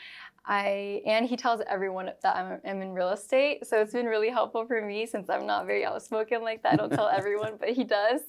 I 0.46 1.02
and 1.04 1.26
he 1.26 1.36
tells 1.36 1.60
everyone 1.68 2.10
that 2.22 2.36
I'm, 2.36 2.60
I'm 2.64 2.82
in 2.82 2.92
real 2.92 3.10
estate. 3.10 3.66
So 3.66 3.80
it's 3.80 3.92
been 3.92 4.06
really 4.06 4.30
helpful 4.30 4.64
for 4.64 4.80
me 4.80 5.06
since 5.06 5.28
I'm 5.28 5.44
not 5.44 5.66
very 5.66 5.84
outspoken 5.84 6.42
like 6.42 6.62
that. 6.62 6.74
I 6.74 6.76
don't 6.76 6.92
tell 6.92 7.08
everyone, 7.12 7.54
but 7.58 7.70
he 7.70 7.82
does. 7.82 8.20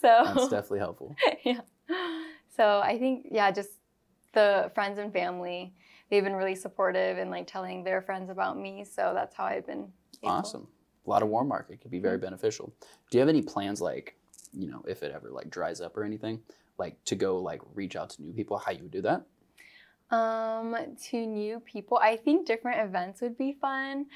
So 0.00 0.22
that's 0.24 0.48
definitely 0.48 0.80
helpful 0.80 1.14
yeah. 1.44 1.60
So 2.56 2.80
I 2.84 2.98
think 2.98 3.28
yeah, 3.30 3.52
just 3.52 3.70
the 4.32 4.70
friends 4.74 4.98
and 4.98 5.12
family, 5.12 5.72
they've 6.10 6.24
been 6.24 6.34
really 6.36 6.54
supportive 6.54 7.18
and 7.18 7.30
like 7.30 7.46
telling 7.46 7.84
their 7.84 8.02
friends 8.02 8.30
about 8.30 8.58
me. 8.58 8.84
So 8.84 9.12
that's 9.14 9.34
how 9.36 9.44
I've 9.44 9.66
been. 9.66 9.92
able- 10.22 10.32
awesome 10.32 10.68
a 11.06 11.10
lot 11.10 11.22
of 11.22 11.28
warm 11.28 11.48
market 11.48 11.80
could 11.80 11.90
be 11.90 11.98
very 11.98 12.18
beneficial 12.18 12.72
do 13.10 13.18
you 13.18 13.20
have 13.20 13.28
any 13.28 13.42
plans 13.42 13.80
like 13.80 14.14
you 14.52 14.68
know 14.68 14.84
if 14.86 15.02
it 15.02 15.12
ever 15.12 15.30
like 15.30 15.50
dries 15.50 15.80
up 15.80 15.96
or 15.96 16.04
anything 16.04 16.40
like 16.78 17.02
to 17.04 17.16
go 17.16 17.38
like 17.38 17.60
reach 17.74 17.96
out 17.96 18.10
to 18.10 18.22
new 18.22 18.32
people 18.32 18.56
how 18.58 18.70
you 18.70 18.82
would 18.82 18.92
do 18.92 19.02
that 19.02 19.24
Um, 20.10 20.76
to 21.08 21.26
new 21.26 21.58
people, 21.60 21.98
I 22.02 22.16
think 22.16 22.46
different 22.46 22.86
events 22.86 23.22
would 23.22 23.38
be 23.38 23.56
fun, 23.60 24.06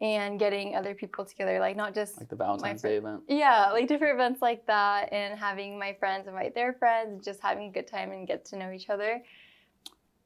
and 0.00 0.38
getting 0.38 0.76
other 0.76 0.94
people 0.94 1.24
together, 1.24 1.58
like 1.58 1.74
not 1.74 1.94
just 1.94 2.18
like 2.18 2.28
the 2.28 2.36
valentine's 2.36 2.82
day 2.82 2.96
event 2.98 3.22
yeah, 3.28 3.70
like 3.72 3.88
different 3.88 4.14
events 4.14 4.42
like 4.42 4.66
that, 4.66 5.10
and 5.10 5.38
having 5.38 5.78
my 5.78 5.94
friends 5.98 6.28
invite 6.28 6.54
their 6.54 6.74
friends, 6.74 7.08
and 7.12 7.22
just 7.22 7.40
having 7.40 7.68
a 7.68 7.72
good 7.72 7.86
time 7.86 8.12
and 8.12 8.26
get 8.26 8.44
to 8.46 8.56
know 8.56 8.70
each 8.70 8.90
other. 8.90 9.22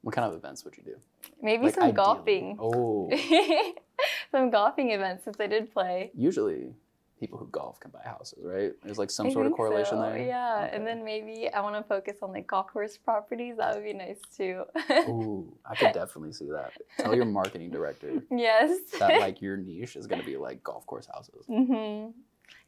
What 0.03 0.15
kind 0.15 0.27
of 0.31 0.35
events 0.37 0.65
would 0.65 0.77
you 0.77 0.83
do 0.83 0.97
Maybe 1.41 1.65
Like, 1.65 1.75
some 1.75 1.85
ideally. 1.85 2.05
golfing. 2.05 2.57
oh 2.61 3.11
some 4.31 4.51
golfing 4.51 4.91
events 4.91 5.25
since 5.25 5.39
I 5.41 5.47
did 5.47 5.73
play. 5.73 6.11
usually 6.15 6.75
people 7.21 7.39
who 7.39 7.47
golf 7.53 7.79
can 7.79 7.93
buy 7.93 8.01
houses, 8.05 8.41
right? 8.43 8.73
There's 8.83 8.99
like 8.99 9.09
some 9.11 9.29
I 9.29 9.33
sort 9.33 9.47
of 9.47 9.53
correlation 9.53 9.97
so, 9.99 10.03
there. 10.03 10.19
Yeah, 10.19 10.65
Okay. 10.67 10.77
and 10.77 10.85
then 10.85 11.05
maybe 11.05 11.49
I 11.55 11.61
want 11.61 11.77
to 11.77 11.83
focus 11.85 12.17
on 12.21 12.33
like 12.33 12.49
golf 12.49 12.67
course 12.73 12.99
properties. 12.99 13.59
That 13.59 13.77
would 13.77 13.85
be 13.85 13.93
nice 13.93 14.19
too. 14.37 14.65
Ooh, 15.09 15.57
I 15.65 15.77
could 15.77 15.93
definitely 15.93 16.33
see 16.33 16.47
that. 16.47 16.73
Tell 16.99 17.15
your 17.15 17.25
marketing 17.25 17.71
director 17.71 18.11
yes. 18.33 18.81
that 18.99 19.21
like 19.21 19.41
your 19.41 19.57
niche 19.57 19.95
is 19.95 20.09
gonna 20.09 20.25
be 20.25 20.37
like 20.37 20.65
golf 20.65 20.85
course 20.87 21.07
houses. 21.15 21.47
Mm-hmm. 21.49 22.11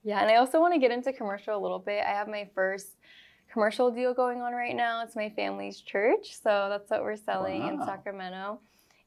Yeah, 0.04 0.20
and 0.20 0.30
I 0.30 0.36
also 0.36 0.60
want 0.60 0.72
to 0.74 0.78
get 0.78 0.92
into 0.92 1.12
commercial 1.12 1.56
a 1.56 1.60
little 1.60 1.80
bit. 1.80 2.04
I 2.06 2.10
have 2.10 2.28
my 2.28 2.48
first 2.54 2.96
commercial 3.54 3.88
deal 3.92 4.12
going 4.12 4.42
on 4.42 4.52
right 4.52 4.74
now. 4.74 5.00
It's 5.04 5.14
my 5.14 5.30
family's 5.30 5.80
church, 5.80 6.34
so 6.42 6.66
that's 6.68 6.90
what 6.90 7.02
we're 7.02 7.14
selling 7.16 7.64
in 7.68 7.80
Sacramento. 7.84 8.58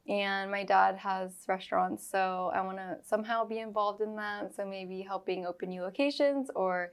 And 0.08 0.50
my 0.50 0.64
dad 0.64 0.96
has 0.96 1.32
restaurants, 1.46 2.10
so 2.10 2.50
I 2.54 2.62
want 2.62 2.78
to 2.78 2.96
somehow 3.04 3.44
be 3.44 3.58
involved 3.58 4.00
in 4.00 4.16
that. 4.16 4.56
So 4.56 4.64
maybe 4.64 5.02
helping 5.02 5.44
open 5.44 5.68
new 5.68 5.82
locations, 5.82 6.48
or 6.56 6.90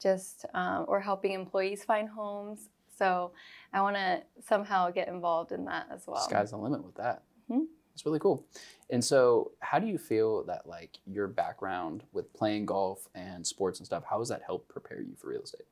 just 0.00 0.46
um, 0.54 0.84
or 0.86 1.00
helping 1.00 1.32
employees 1.32 1.82
find 1.82 2.08
homes. 2.08 2.68
So 2.96 3.32
I 3.72 3.80
want 3.80 3.96
to 3.96 4.22
somehow 4.46 4.90
get 4.90 5.08
involved 5.08 5.50
in 5.50 5.64
that 5.64 5.88
as 5.90 6.06
well. 6.06 6.20
Sky's 6.20 6.52
the 6.52 6.56
limit 6.56 6.84
with 6.84 6.94
that. 6.94 7.24
Mhm. 7.50 7.66
It's 7.94 8.06
really 8.06 8.20
cool. 8.20 8.46
And 8.90 9.04
so, 9.04 9.50
how 9.58 9.80
do 9.80 9.88
you 9.88 9.98
feel 9.98 10.44
that 10.44 10.68
like 10.68 10.98
your 11.04 11.26
background 11.26 12.04
with 12.12 12.32
playing 12.32 12.66
golf 12.66 13.08
and 13.16 13.44
sports 13.44 13.80
and 13.80 13.86
stuff, 13.86 14.04
how 14.08 14.20
has 14.20 14.28
that 14.28 14.42
helped 14.46 14.68
prepare 14.68 15.00
you 15.02 15.16
for 15.16 15.30
real 15.30 15.42
estate? 15.42 15.66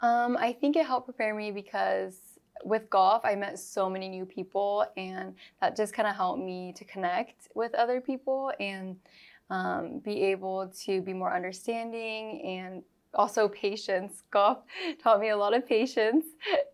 Um, 0.00 0.36
I 0.38 0.52
think 0.52 0.76
it 0.76 0.86
helped 0.86 1.06
prepare 1.06 1.34
me 1.34 1.50
because 1.50 2.38
with 2.64 2.88
golf, 2.90 3.24
I 3.24 3.34
met 3.34 3.58
so 3.58 3.88
many 3.88 4.08
new 4.08 4.24
people, 4.24 4.86
and 4.96 5.34
that 5.60 5.76
just 5.76 5.92
kind 5.92 6.08
of 6.08 6.14
helped 6.16 6.42
me 6.42 6.72
to 6.76 6.84
connect 6.84 7.48
with 7.54 7.74
other 7.74 8.00
people 8.00 8.52
and 8.60 8.96
um, 9.50 10.00
be 10.00 10.22
able 10.24 10.68
to 10.84 11.00
be 11.00 11.12
more 11.12 11.34
understanding 11.34 12.42
and 12.44 12.82
also 13.14 13.48
patience. 13.48 14.22
Golf 14.30 14.58
taught 15.02 15.20
me 15.20 15.30
a 15.30 15.36
lot 15.36 15.54
of 15.54 15.66
patience, 15.66 16.26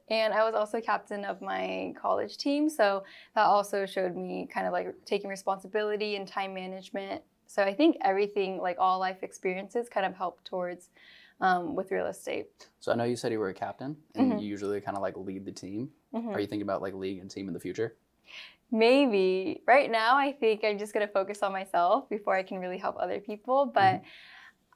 and 0.08 0.34
I 0.34 0.44
was 0.44 0.54
also 0.54 0.80
captain 0.80 1.24
of 1.24 1.40
my 1.40 1.94
college 2.00 2.36
team, 2.38 2.68
so 2.68 3.04
that 3.34 3.44
also 3.44 3.86
showed 3.86 4.16
me 4.16 4.48
kind 4.52 4.66
of 4.66 4.72
like 4.72 4.94
taking 5.04 5.30
responsibility 5.30 6.16
and 6.16 6.26
time 6.26 6.52
management. 6.54 7.22
So 7.46 7.62
I 7.62 7.72
think 7.72 7.96
everything, 8.02 8.58
like 8.58 8.76
all 8.80 8.98
life 8.98 9.22
experiences, 9.22 9.88
kind 9.88 10.04
of 10.04 10.16
helped 10.16 10.44
towards 10.44 10.88
um, 11.40 11.74
with 11.74 11.90
real 11.90 12.06
estate. 12.06 12.68
So 12.80 12.92
I 12.92 12.94
know 12.94 13.04
you 13.04 13.16
said 13.16 13.32
you 13.32 13.38
were 13.38 13.48
a 13.48 13.54
captain, 13.54 13.96
and 14.14 14.32
Mhm. 14.32 14.40
you 14.40 14.46
usually 14.46 14.80
kind 14.80 14.96
of 14.96 15.02
like 15.02 15.16
lead 15.16 15.44
the 15.44 15.52
team. 15.52 15.90
Mhm. 16.14 16.34
Are 16.34 16.40
you 16.40 16.46
thinking 16.46 16.62
about 16.62 16.82
like 16.82 16.94
league 16.94 17.18
and 17.20 17.30
team 17.30 17.48
in 17.48 17.54
the 17.54 17.60
future? 17.60 17.96
Maybe. 18.70 19.62
Right 19.66 19.90
now, 19.90 20.16
I 20.16 20.32
think 20.32 20.64
I'm 20.64 20.78
just 20.78 20.92
going 20.92 21.06
to 21.06 21.12
focus 21.12 21.42
on 21.42 21.52
myself 21.52 22.08
before 22.08 22.34
I 22.34 22.42
can 22.42 22.58
really 22.58 22.78
help 22.78 22.96
other 22.98 23.20
people. 23.20 23.66
But 23.66 24.02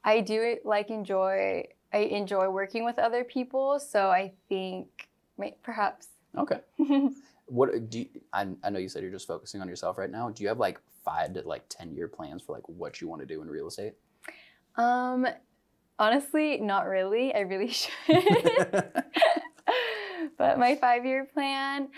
I 0.04 0.20
do 0.20 0.58
like 0.64 0.90
enjoy, 0.90 1.64
I 1.92 1.98
enjoy 1.98 2.48
working 2.50 2.84
with 2.84 2.98
other 2.98 3.24
people. 3.24 3.80
So 3.80 4.08
I 4.10 4.34
think 4.48 5.08
perhaps. 5.62 6.08
Okay. 6.36 6.60
What 7.50 7.88
do 7.88 8.00
you, 8.00 8.08
I, 8.30 8.46
I 8.62 8.68
know 8.68 8.78
you 8.78 8.90
said 8.90 9.02
you're 9.02 9.10
just 9.10 9.26
focusing 9.26 9.62
on 9.62 9.68
yourself 9.70 9.96
right 9.96 10.10
now. 10.10 10.28
Do 10.28 10.42
you 10.42 10.48
have 10.50 10.58
like 10.58 10.78
five 11.02 11.32
to 11.32 11.40
like 11.48 11.64
10 11.70 11.94
year 11.94 12.06
plans 12.06 12.42
for 12.42 12.52
like 12.52 12.68
what 12.68 13.00
you 13.00 13.08
want 13.08 13.22
to 13.22 13.26
do 13.26 13.40
in 13.40 13.48
real 13.48 13.68
estate? 13.68 13.94
um, 14.76 15.26
honestly, 15.98 16.58
not 16.60 16.86
really. 16.86 17.34
I 17.34 17.40
really 17.40 17.68
should. 17.72 18.92
but 20.36 20.58
my 20.58 20.74
five 20.80 21.04
year 21.04 21.24
plan, 21.32 21.88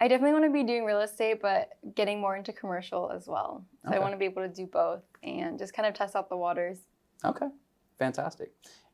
I 0.00 0.08
definitely 0.08 0.32
want 0.32 0.44
to 0.44 0.50
be 0.52 0.64
doing 0.64 0.84
real 0.84 1.00
estate, 1.00 1.40
but 1.40 1.70
getting 1.94 2.20
more 2.20 2.36
into 2.36 2.52
commercial 2.52 3.10
as 3.10 3.26
well. 3.26 3.64
So 3.84 3.88
Okay. 3.90 3.96
I 3.96 4.00
want 4.00 4.12
to 4.12 4.18
be 4.18 4.24
able 4.24 4.42
to 4.42 4.48
do 4.48 4.66
both 4.66 5.02
and 5.22 5.58
just 5.58 5.72
kind 5.74 5.86
of 5.86 5.94
test 5.94 6.16
out 6.16 6.28
the 6.28 6.36
waters. 6.36 6.78
okay. 7.24 7.46
Fantastic. 7.98 8.50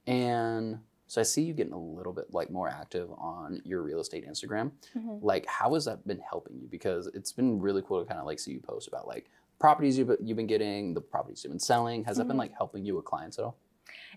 And 0.06 0.78
so 1.06 1.20
I 1.20 1.24
see 1.24 1.42
you 1.42 1.54
getting 1.54 1.72
a 1.72 1.78
little 1.78 2.12
bit 2.12 2.26
like 2.32 2.50
more 2.50 2.68
active 2.68 3.10
on 3.12 3.60
your 3.64 3.82
real 3.82 3.98
estate 4.00 4.28
Instagram. 4.28 4.72
Mhm. 4.96 5.18
Like 5.22 5.46
how 5.46 5.72
has 5.74 5.86
that 5.86 6.06
been 6.06 6.20
helping 6.20 6.58
you? 6.60 6.68
Because 6.70 7.06
it's 7.14 7.32
been 7.32 7.58
really 7.60 7.82
cool 7.82 8.00
to 8.00 8.06
kind 8.06 8.20
of 8.20 8.26
like 8.26 8.38
see 8.38 8.52
you 8.52 8.60
post 8.60 8.88
about 8.88 9.06
like 9.08 9.30
properties 9.58 9.96
you've, 9.98 10.10
you've 10.22 10.36
been 10.36 10.46
getting, 10.46 10.92
the 10.94 11.00
properties 11.00 11.42
you've 11.42 11.50
been 11.52 11.58
selling. 11.58 12.04
Has 12.04 12.18
that 12.18 12.26
been 12.28 12.36
Mhm. 12.36 12.40
like 12.40 12.52
helping 12.56 12.84
you 12.84 12.94
with 12.94 13.04
clients 13.06 13.38
at 13.38 13.44
all? 13.46 13.56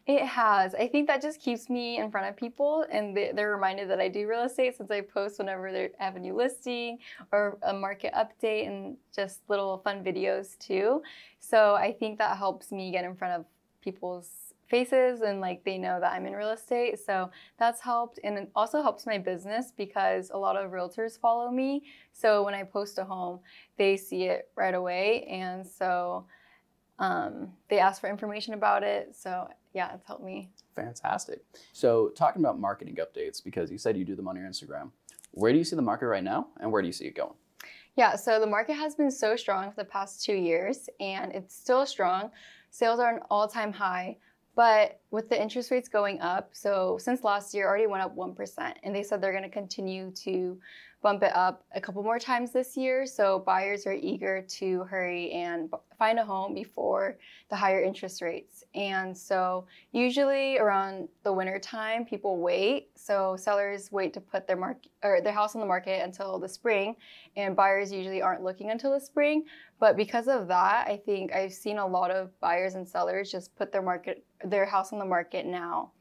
It 0.06 0.26
has. 0.26 0.76
I 0.76 0.88
think 0.88 1.08
that 1.08 1.22
just 1.22 1.42
keeps 1.42 1.70
me 1.70 1.98
in 1.98 2.12
front 2.12 2.28
of 2.28 2.36
people 2.36 2.86
and 2.92 3.16
they- 3.16 3.32
they're 3.32 3.52
reminded 3.52 3.90
that 3.90 4.00
I 4.00 4.10
do 4.10 4.28
real 4.28 4.44
estate 4.44 4.76
since 4.76 4.92
I 4.92 5.02
post 5.02 5.40
whenever 5.40 5.72
they 5.72 5.90
have 6.00 6.16
a 6.16 6.20
new 6.20 6.34
listing 6.36 7.00
or 7.32 7.58
a 7.64 7.74
market 7.74 8.14
update 8.14 8.68
and 8.68 8.98
just 9.16 9.48
little 9.50 9.78
fun 9.80 10.04
videos 10.04 10.58
too. 10.60 11.02
So 11.40 11.76
I 11.76 11.94
think 11.94 12.18
that 12.20 12.38
helps 12.38 12.72
me 12.72 12.92
get 12.92 13.06
in 13.06 13.16
front 13.16 13.40
of 13.40 13.46
people's 13.82 14.54
faces 14.68 15.22
and 15.22 15.40
like 15.40 15.64
they 15.64 15.78
know 15.78 16.00
that 16.00 16.14
I'm 16.14 16.26
in 16.26 16.34
real 16.34 16.50
estate. 16.50 17.00
So 17.00 17.30
that's 17.60 17.80
helped. 17.82 18.20
And 18.24 18.38
it 18.38 18.52
also 18.56 18.82
helps 18.82 19.06
my 19.06 19.18
business 19.18 19.72
because 19.76 20.32
a 20.32 20.38
lot 20.38 20.56
of 20.56 20.72
realtors 20.72 21.20
follow 21.20 21.52
me. 21.52 21.84
So 22.12 22.44
when 22.44 22.54
I 22.54 22.64
post 22.64 22.98
a 22.98 23.04
home, 23.04 23.40
they 23.78 23.98
see 23.98 24.24
it 24.24 24.50
right 24.56 24.74
away. 24.74 25.26
And 25.26 25.66
so 25.66 26.26
um, 27.00 27.52
they 27.70 27.80
ask 27.80 28.02
for 28.02 28.10
information 28.10 28.54
about 28.54 28.84
it. 28.84 29.16
So 29.16 29.48
yeah, 29.74 29.94
it's 29.94 30.06
helped 30.06 30.24
me. 30.24 30.50
Fantastic. 30.76 31.44
So 31.72 32.10
talking 32.10 32.42
about 32.42 32.60
marketing 32.60 32.98
updates, 32.98 33.44
because 33.44 33.72
you 33.72 33.78
said 33.78 33.98
you 33.98 34.06
do 34.06 34.16
them 34.16 34.28
on 34.28 34.36
your 34.36 34.46
Instagram, 34.46 34.92
where 35.32 35.52
do 35.52 35.58
you 35.58 35.64
see 35.64 35.76
the 35.76 35.82
market 35.82 36.08
right 36.08 36.24
now 36.24 36.48
and 36.60 36.72
where 36.72 36.82
do 36.82 36.88
you 36.88 36.94
see 36.94 37.06
it 37.06 37.16
going? 37.16 37.34
Yeah, 37.96 38.16
so 38.16 38.40
the 38.40 38.48
market 38.48 38.74
has 38.74 38.96
been 38.96 39.12
so 39.12 39.36
strong 39.36 39.70
for 39.70 39.78
the 39.78 39.86
past 39.86 40.24
two 40.24 40.34
years 40.34 40.90
and 41.00 41.32
it's 41.32 41.56
still 41.56 41.86
strong. 41.86 42.32
Sales 42.72 43.00
are 43.00 43.16
an 43.16 43.22
all 43.30 43.48
time 43.48 43.72
high, 43.72 44.18
but 44.56 45.00
with 45.14 45.30
the 45.30 45.40
interest 45.40 45.70
rates 45.70 45.88
going 45.88 46.20
up, 46.22 46.50
so 46.54 46.98
since 47.00 47.24
last 47.24 47.54
year, 47.54 47.68
already 47.68 47.86
went 47.86 48.02
up 48.02 48.16
1%, 48.18 48.74
and 48.82 48.96
they 48.96 49.04
said 49.04 49.22
they're 49.22 49.32
going 49.32 49.44
to 49.44 49.50
continue 49.50 50.10
to 50.10 50.58
bump 51.04 51.22
it 51.22 51.36
up 51.36 51.66
a 51.76 51.82
couple 51.82 52.02
more 52.02 52.18
times 52.18 52.52
this 52.52 52.76
year. 52.76 53.06
So 53.06 53.44
buyers 53.46 53.86
are 53.86 53.94
eager 53.94 54.42
to 54.42 54.84
hurry 54.86 55.32
and 55.34 55.72
find 56.00 56.18
a 56.18 56.26
home 56.26 56.56
before 56.56 57.18
the 57.50 57.56
higher 57.56 57.84
interest 57.84 58.22
rates. 58.22 58.64
And 58.74 59.16
so 59.16 59.68
usually 59.92 60.58
around 60.58 61.10
the 61.24 61.34
winter 61.34 61.60
time, 61.60 62.06
people 62.06 62.40
wait. 62.40 62.88
So 62.96 63.36
sellers 63.38 63.92
wait 63.92 64.14
to 64.14 64.22
put 64.22 64.48
their 64.48 64.56
market 64.56 64.92
or 65.04 65.22
their 65.22 65.34
house 65.34 65.56
on 65.56 65.62
the 65.62 65.68
market 65.68 66.02
until 66.04 66.40
the 66.40 66.50
spring, 66.50 66.96
and 67.36 67.56
buyers 67.56 67.92
usually 67.92 68.22
aren't 68.22 68.42
looking 68.42 68.72
until 68.72 68.94
the 68.94 69.00
spring. 69.00 69.44
But 69.80 69.98
because 69.98 70.30
of 70.30 70.48
that, 70.48 70.88
I 70.88 70.96
think 71.06 71.34
I've 71.34 71.54
seen 71.54 71.78
a 71.78 71.86
lot 71.86 72.10
of 72.10 72.40
buyers 72.40 72.76
and 72.76 72.88
sellers 72.88 73.30
just 73.30 73.54
put 73.58 73.74
their 73.74 73.82
market 73.82 74.26
their 74.46 74.66
house 74.66 74.92
on 74.92 75.00
the 75.00 75.03
market 75.06 75.46
now. 75.46 75.92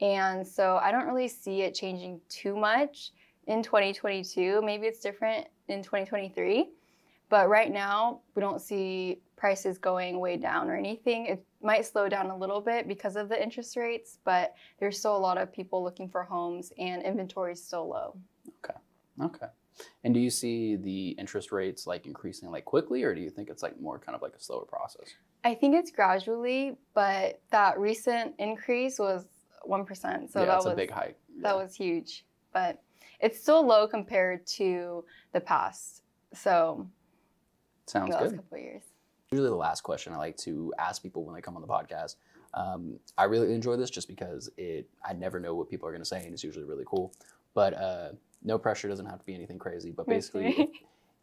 And 0.00 0.46
so 0.46 0.78
I 0.82 0.90
don't 0.90 1.06
really 1.06 1.28
see 1.28 1.62
it 1.62 1.74
changing 1.74 2.20
too 2.28 2.56
much 2.56 3.12
in 3.46 3.62
2022. 3.62 4.60
Maybe 4.62 4.86
it's 4.86 5.00
different 5.00 5.46
in 5.68 5.82
2023. 5.82 6.70
But 7.30 7.48
right 7.48 7.72
now, 7.72 8.20
we 8.34 8.40
don't 8.40 8.60
see 8.60 9.20
prices 9.36 9.78
going 9.78 10.20
way 10.20 10.36
down 10.36 10.68
or 10.68 10.76
anything. 10.76 11.26
It 11.26 11.44
might 11.62 11.86
slow 11.86 12.08
down 12.08 12.30
a 12.30 12.36
little 12.36 12.60
bit 12.60 12.86
because 12.86 13.16
of 13.16 13.28
the 13.28 13.42
interest 13.42 13.76
rates, 13.76 14.18
but 14.24 14.54
there's 14.78 14.98
still 14.98 15.16
a 15.16 15.18
lot 15.18 15.38
of 15.38 15.52
people 15.52 15.82
looking 15.82 16.08
for 16.08 16.22
homes 16.22 16.72
and 16.78 17.02
inventory 17.02 17.52
is 17.52 17.64
still 17.64 17.88
low. 17.88 18.16
Okay. 18.64 18.78
Okay. 19.22 19.46
And 20.04 20.14
do 20.14 20.20
you 20.20 20.30
see 20.30 20.76
the 20.76 21.10
interest 21.10 21.52
rates 21.52 21.86
like 21.86 22.06
increasing 22.06 22.50
like 22.50 22.64
quickly 22.64 23.02
or 23.02 23.14
do 23.14 23.20
you 23.20 23.30
think 23.30 23.48
it's 23.48 23.62
like 23.62 23.80
more 23.80 23.98
kind 23.98 24.14
of 24.14 24.22
like 24.22 24.34
a 24.34 24.40
slower 24.40 24.64
process? 24.64 25.14
I 25.44 25.54
think 25.54 25.74
it's 25.74 25.90
gradually, 25.90 26.76
but 26.94 27.40
that 27.50 27.78
recent 27.78 28.34
increase 28.38 28.98
was 28.98 29.26
1%. 29.68 30.30
So 30.30 30.40
yeah, 30.40 30.46
that 30.46 30.56
was 30.56 30.66
a 30.66 30.74
big 30.74 30.90
hike. 30.90 31.18
That 31.40 31.56
was 31.56 31.74
huge. 31.74 32.24
But 32.52 32.80
it's 33.20 33.40
still 33.40 33.66
low 33.66 33.86
compared 33.86 34.46
to 34.46 35.04
the 35.32 35.40
past. 35.40 36.02
So 36.32 36.86
sounds 37.86 38.10
the 38.10 38.18
good. 38.18 38.24
last 38.24 38.36
couple 38.36 38.58
of 38.58 38.62
years. 38.62 38.82
Usually, 39.30 39.48
the 39.48 39.54
last 39.56 39.82
question 39.82 40.12
I 40.12 40.16
like 40.16 40.36
to 40.38 40.72
ask 40.78 41.02
people 41.02 41.24
when 41.24 41.34
they 41.34 41.40
come 41.40 41.56
on 41.56 41.62
the 41.62 41.68
podcast. 41.68 42.16
Um, 42.54 43.00
I 43.18 43.24
really 43.24 43.52
enjoy 43.52 43.76
this 43.76 43.90
just 43.90 44.06
because 44.06 44.48
it 44.56 44.88
I 45.04 45.12
never 45.12 45.40
know 45.40 45.54
what 45.54 45.68
people 45.68 45.88
are 45.88 45.92
going 45.92 46.02
to 46.02 46.08
say, 46.08 46.24
and 46.24 46.32
it's 46.32 46.44
usually 46.44 46.64
really 46.64 46.84
cool. 46.86 47.12
But 47.52 47.74
uh, 47.74 48.08
no 48.44 48.58
pressure 48.58 48.88
doesn't 48.88 49.06
have 49.06 49.18
to 49.18 49.24
be 49.26 49.34
anything 49.34 49.58
crazy. 49.58 49.90
But 49.90 50.06
basically, 50.06 50.46
if, 50.58 50.68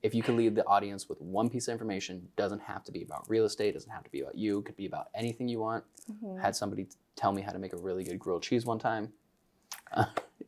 if 0.04 0.16
you 0.16 0.24
could 0.24 0.36
leave 0.36 0.56
the 0.56 0.66
audience 0.66 1.08
with 1.08 1.22
one 1.22 1.50
piece 1.50 1.68
of 1.68 1.74
information, 1.74 2.28
doesn't 2.36 2.62
have 2.62 2.84
to 2.86 2.92
be 2.92 3.04
about 3.04 3.30
real 3.30 3.46
estate, 3.46 3.74
doesn't 3.76 3.92
have 3.92 4.04
to 4.04 4.10
be 4.12 4.22
about 4.22 4.36
you, 4.36 4.62
could 4.64 4.76
be 4.76 4.86
about 4.88 5.08
anything 5.16 5.48
you 5.48 5.60
want. 5.60 5.84
Mhm. 6.12 6.42
Had 6.42 6.56
somebody 6.56 6.88
tell 7.16 7.32
me 7.32 7.42
how 7.42 7.52
to 7.52 7.60
make 7.60 7.74
a 7.74 7.78
really 7.78 8.04
good 8.04 8.20
grilled 8.20 8.44
cheese 8.44 8.66
one 8.66 8.80
time. 8.80 9.14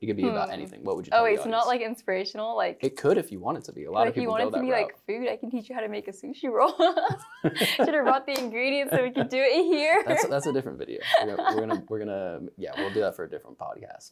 it 0.02 0.08
could 0.08 0.16
be 0.18 0.28
about 0.28 0.48
Hmm. 0.50 0.54
anything. 0.56 0.84
What 0.84 0.96
would 0.96 1.06
you? 1.08 1.12
Oh 1.14 1.24
wait, 1.24 1.38
the 1.38 1.44
so 1.44 1.50
not 1.50 1.68
like 1.68 1.82
inspirational, 1.82 2.56
like 2.58 2.80
It 2.82 2.96
could 2.98 3.18
if 3.18 3.32
you 3.32 3.40
want 3.40 3.58
it 3.58 3.64
to 3.66 3.72
be. 3.74 3.86
A 3.86 3.92
lot 3.92 4.00
like 4.02 4.10
of 4.10 4.14
if 4.14 4.16
you 4.18 4.22
people 4.24 4.32
want 4.34 4.44
go 4.44 4.48
it 4.58 4.62
to 4.62 4.66
be 4.66 4.72
route. 4.72 4.82
like 4.88 5.06
food, 5.06 5.28
I 5.30 5.36
can 5.38 5.52
teach 5.52 5.70
you 5.70 5.76
how 5.76 5.82
to 5.82 5.88
make 5.90 6.08
a 6.08 6.12
sushi 6.12 6.50
roll. 6.50 6.74
Should 7.56 7.94
have 7.94 8.04
brought 8.06 8.26
the 8.26 8.38
ingredients 8.40 8.94
so 8.96 9.04
we 9.04 9.12
could 9.12 9.30
do 9.30 9.38
it 9.40 9.64
here. 9.66 10.04
that's 10.08 10.26
that's 10.28 10.48
a 10.48 10.54
different 10.54 10.78
video. 10.80 11.00
We're 11.24 11.36
gonna, 11.36 11.56
we're 11.56 11.60
gonna 11.68 11.84
we're 11.90 12.00
gonna 12.00 12.40
yeah 12.58 12.72
we'll 12.78 12.94
do 12.94 13.02
that 13.02 13.16
for 13.16 13.24
a 13.26 13.30
different 13.30 13.58
podcast. 13.58 14.12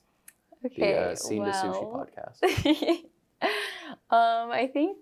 Okay. 0.66 0.94
The 0.94 1.00
uh, 1.12 1.16
Seen 1.16 1.46
to 1.46 1.52
Sushi 1.52 1.92
podcast. 1.92 3.06
um, 4.12 4.52
I 4.52 4.70
think 4.72 4.98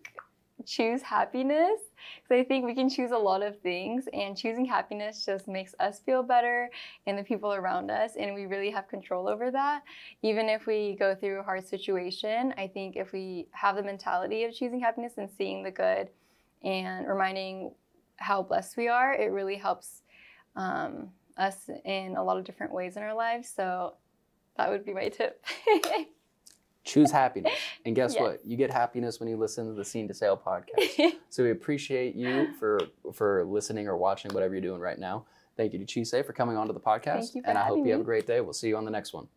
choose 0.65 1.02
happiness 1.02 1.80
because 2.22 2.41
I 2.41 2.43
think 2.43 2.65
we 2.65 2.76
can 2.76 2.89
choose 2.89 3.12
a 3.12 3.17
lot 3.17 3.41
of 3.41 3.60
things, 3.60 4.08
and 4.13 4.38
choosing 4.38 4.65
happiness 4.65 5.26
just 5.26 5.48
makes 5.48 5.74
us 5.80 6.00
feel 6.00 6.24
better 6.24 6.69
and 7.08 7.17
the 7.17 7.24
people 7.24 7.54
around 7.54 7.91
us, 7.91 8.12
and 8.17 8.34
we 8.36 8.45
really 8.45 8.69
have 8.72 8.88
control 8.88 9.28
over 9.28 9.52
that. 9.52 9.84
Even 10.22 10.48
if 10.50 10.65
we 10.65 10.95
go 10.98 11.15
through 11.15 11.39
a 11.39 11.43
hard 11.43 11.67
situation, 11.67 12.54
I 12.58 12.67
think 12.67 12.95
if 12.95 13.12
we 13.12 13.48
have 13.52 13.76
the 13.76 13.84
mentality 13.84 14.43
of 14.43 14.54
choosing 14.54 14.80
happiness 14.80 15.13
and 15.17 15.30
seeing 15.38 15.63
the 15.63 15.72
good 15.72 16.10
and 16.63 17.08
reminding 17.08 17.72
how 18.17 18.41
blessed 18.43 18.78
we 18.78 18.88
are, 18.88 19.13
it 19.13 19.32
really 19.32 19.56
helps 19.56 20.04
um, 20.56 21.10
us 21.38 21.69
in 21.86 22.15
a 22.17 22.24
lot 22.24 22.38
of 22.38 22.43
different 22.43 22.74
ways 22.74 22.98
in 22.98 23.04
our 23.04 23.13
lives. 23.13 23.50
So 23.56 23.95
that 24.60 24.69
would 24.69 24.86
be 24.86 24.93
my 24.93 25.08
tip. 25.10 25.43
Choose 26.84 27.12
happiness, 27.24 27.54
and 27.86 27.95
guess 27.95 28.13
Yes. 28.13 28.22
what? 28.22 28.45
You 28.45 28.58
get 28.58 28.72
happiness 28.72 29.19
when 29.19 29.30
you 29.30 29.38
listen 29.38 29.67
to 29.67 29.74
the 29.74 29.86
Seen 29.86 30.08
to 30.08 30.13
Sale 30.13 30.41
podcast. 30.45 31.13
So 31.30 31.43
we 31.43 31.52
appreciate 31.52 32.15
you 32.15 32.54
for 32.60 32.80
for 33.13 33.45
listening 33.45 33.88
or 33.88 33.95
watching 33.98 34.34
whatever 34.34 34.54
you're 34.56 34.62
doing 34.62 34.82
right 34.82 34.98
now. 34.98 35.26
Thank 35.58 35.74
you 35.74 35.80
to 35.80 35.86
Chise 35.86 36.26
for 36.26 36.34
coming 36.34 36.58
onto 36.58 36.74
the 36.74 36.80
podcast, 36.80 37.04
Thank 37.19 37.36
you 37.36 37.41
for 37.43 37.50
and 37.50 37.58
I 37.58 37.65
hope 37.65 37.86
you 37.86 37.91
have 37.91 38.02
a 38.02 38.04
great 38.04 38.26
day. 38.26 38.41
We'll 38.41 38.54
see 38.54 38.69
you 38.69 38.78
on 38.78 38.86
the 38.86 38.91
next 38.91 39.13
one. 39.13 39.28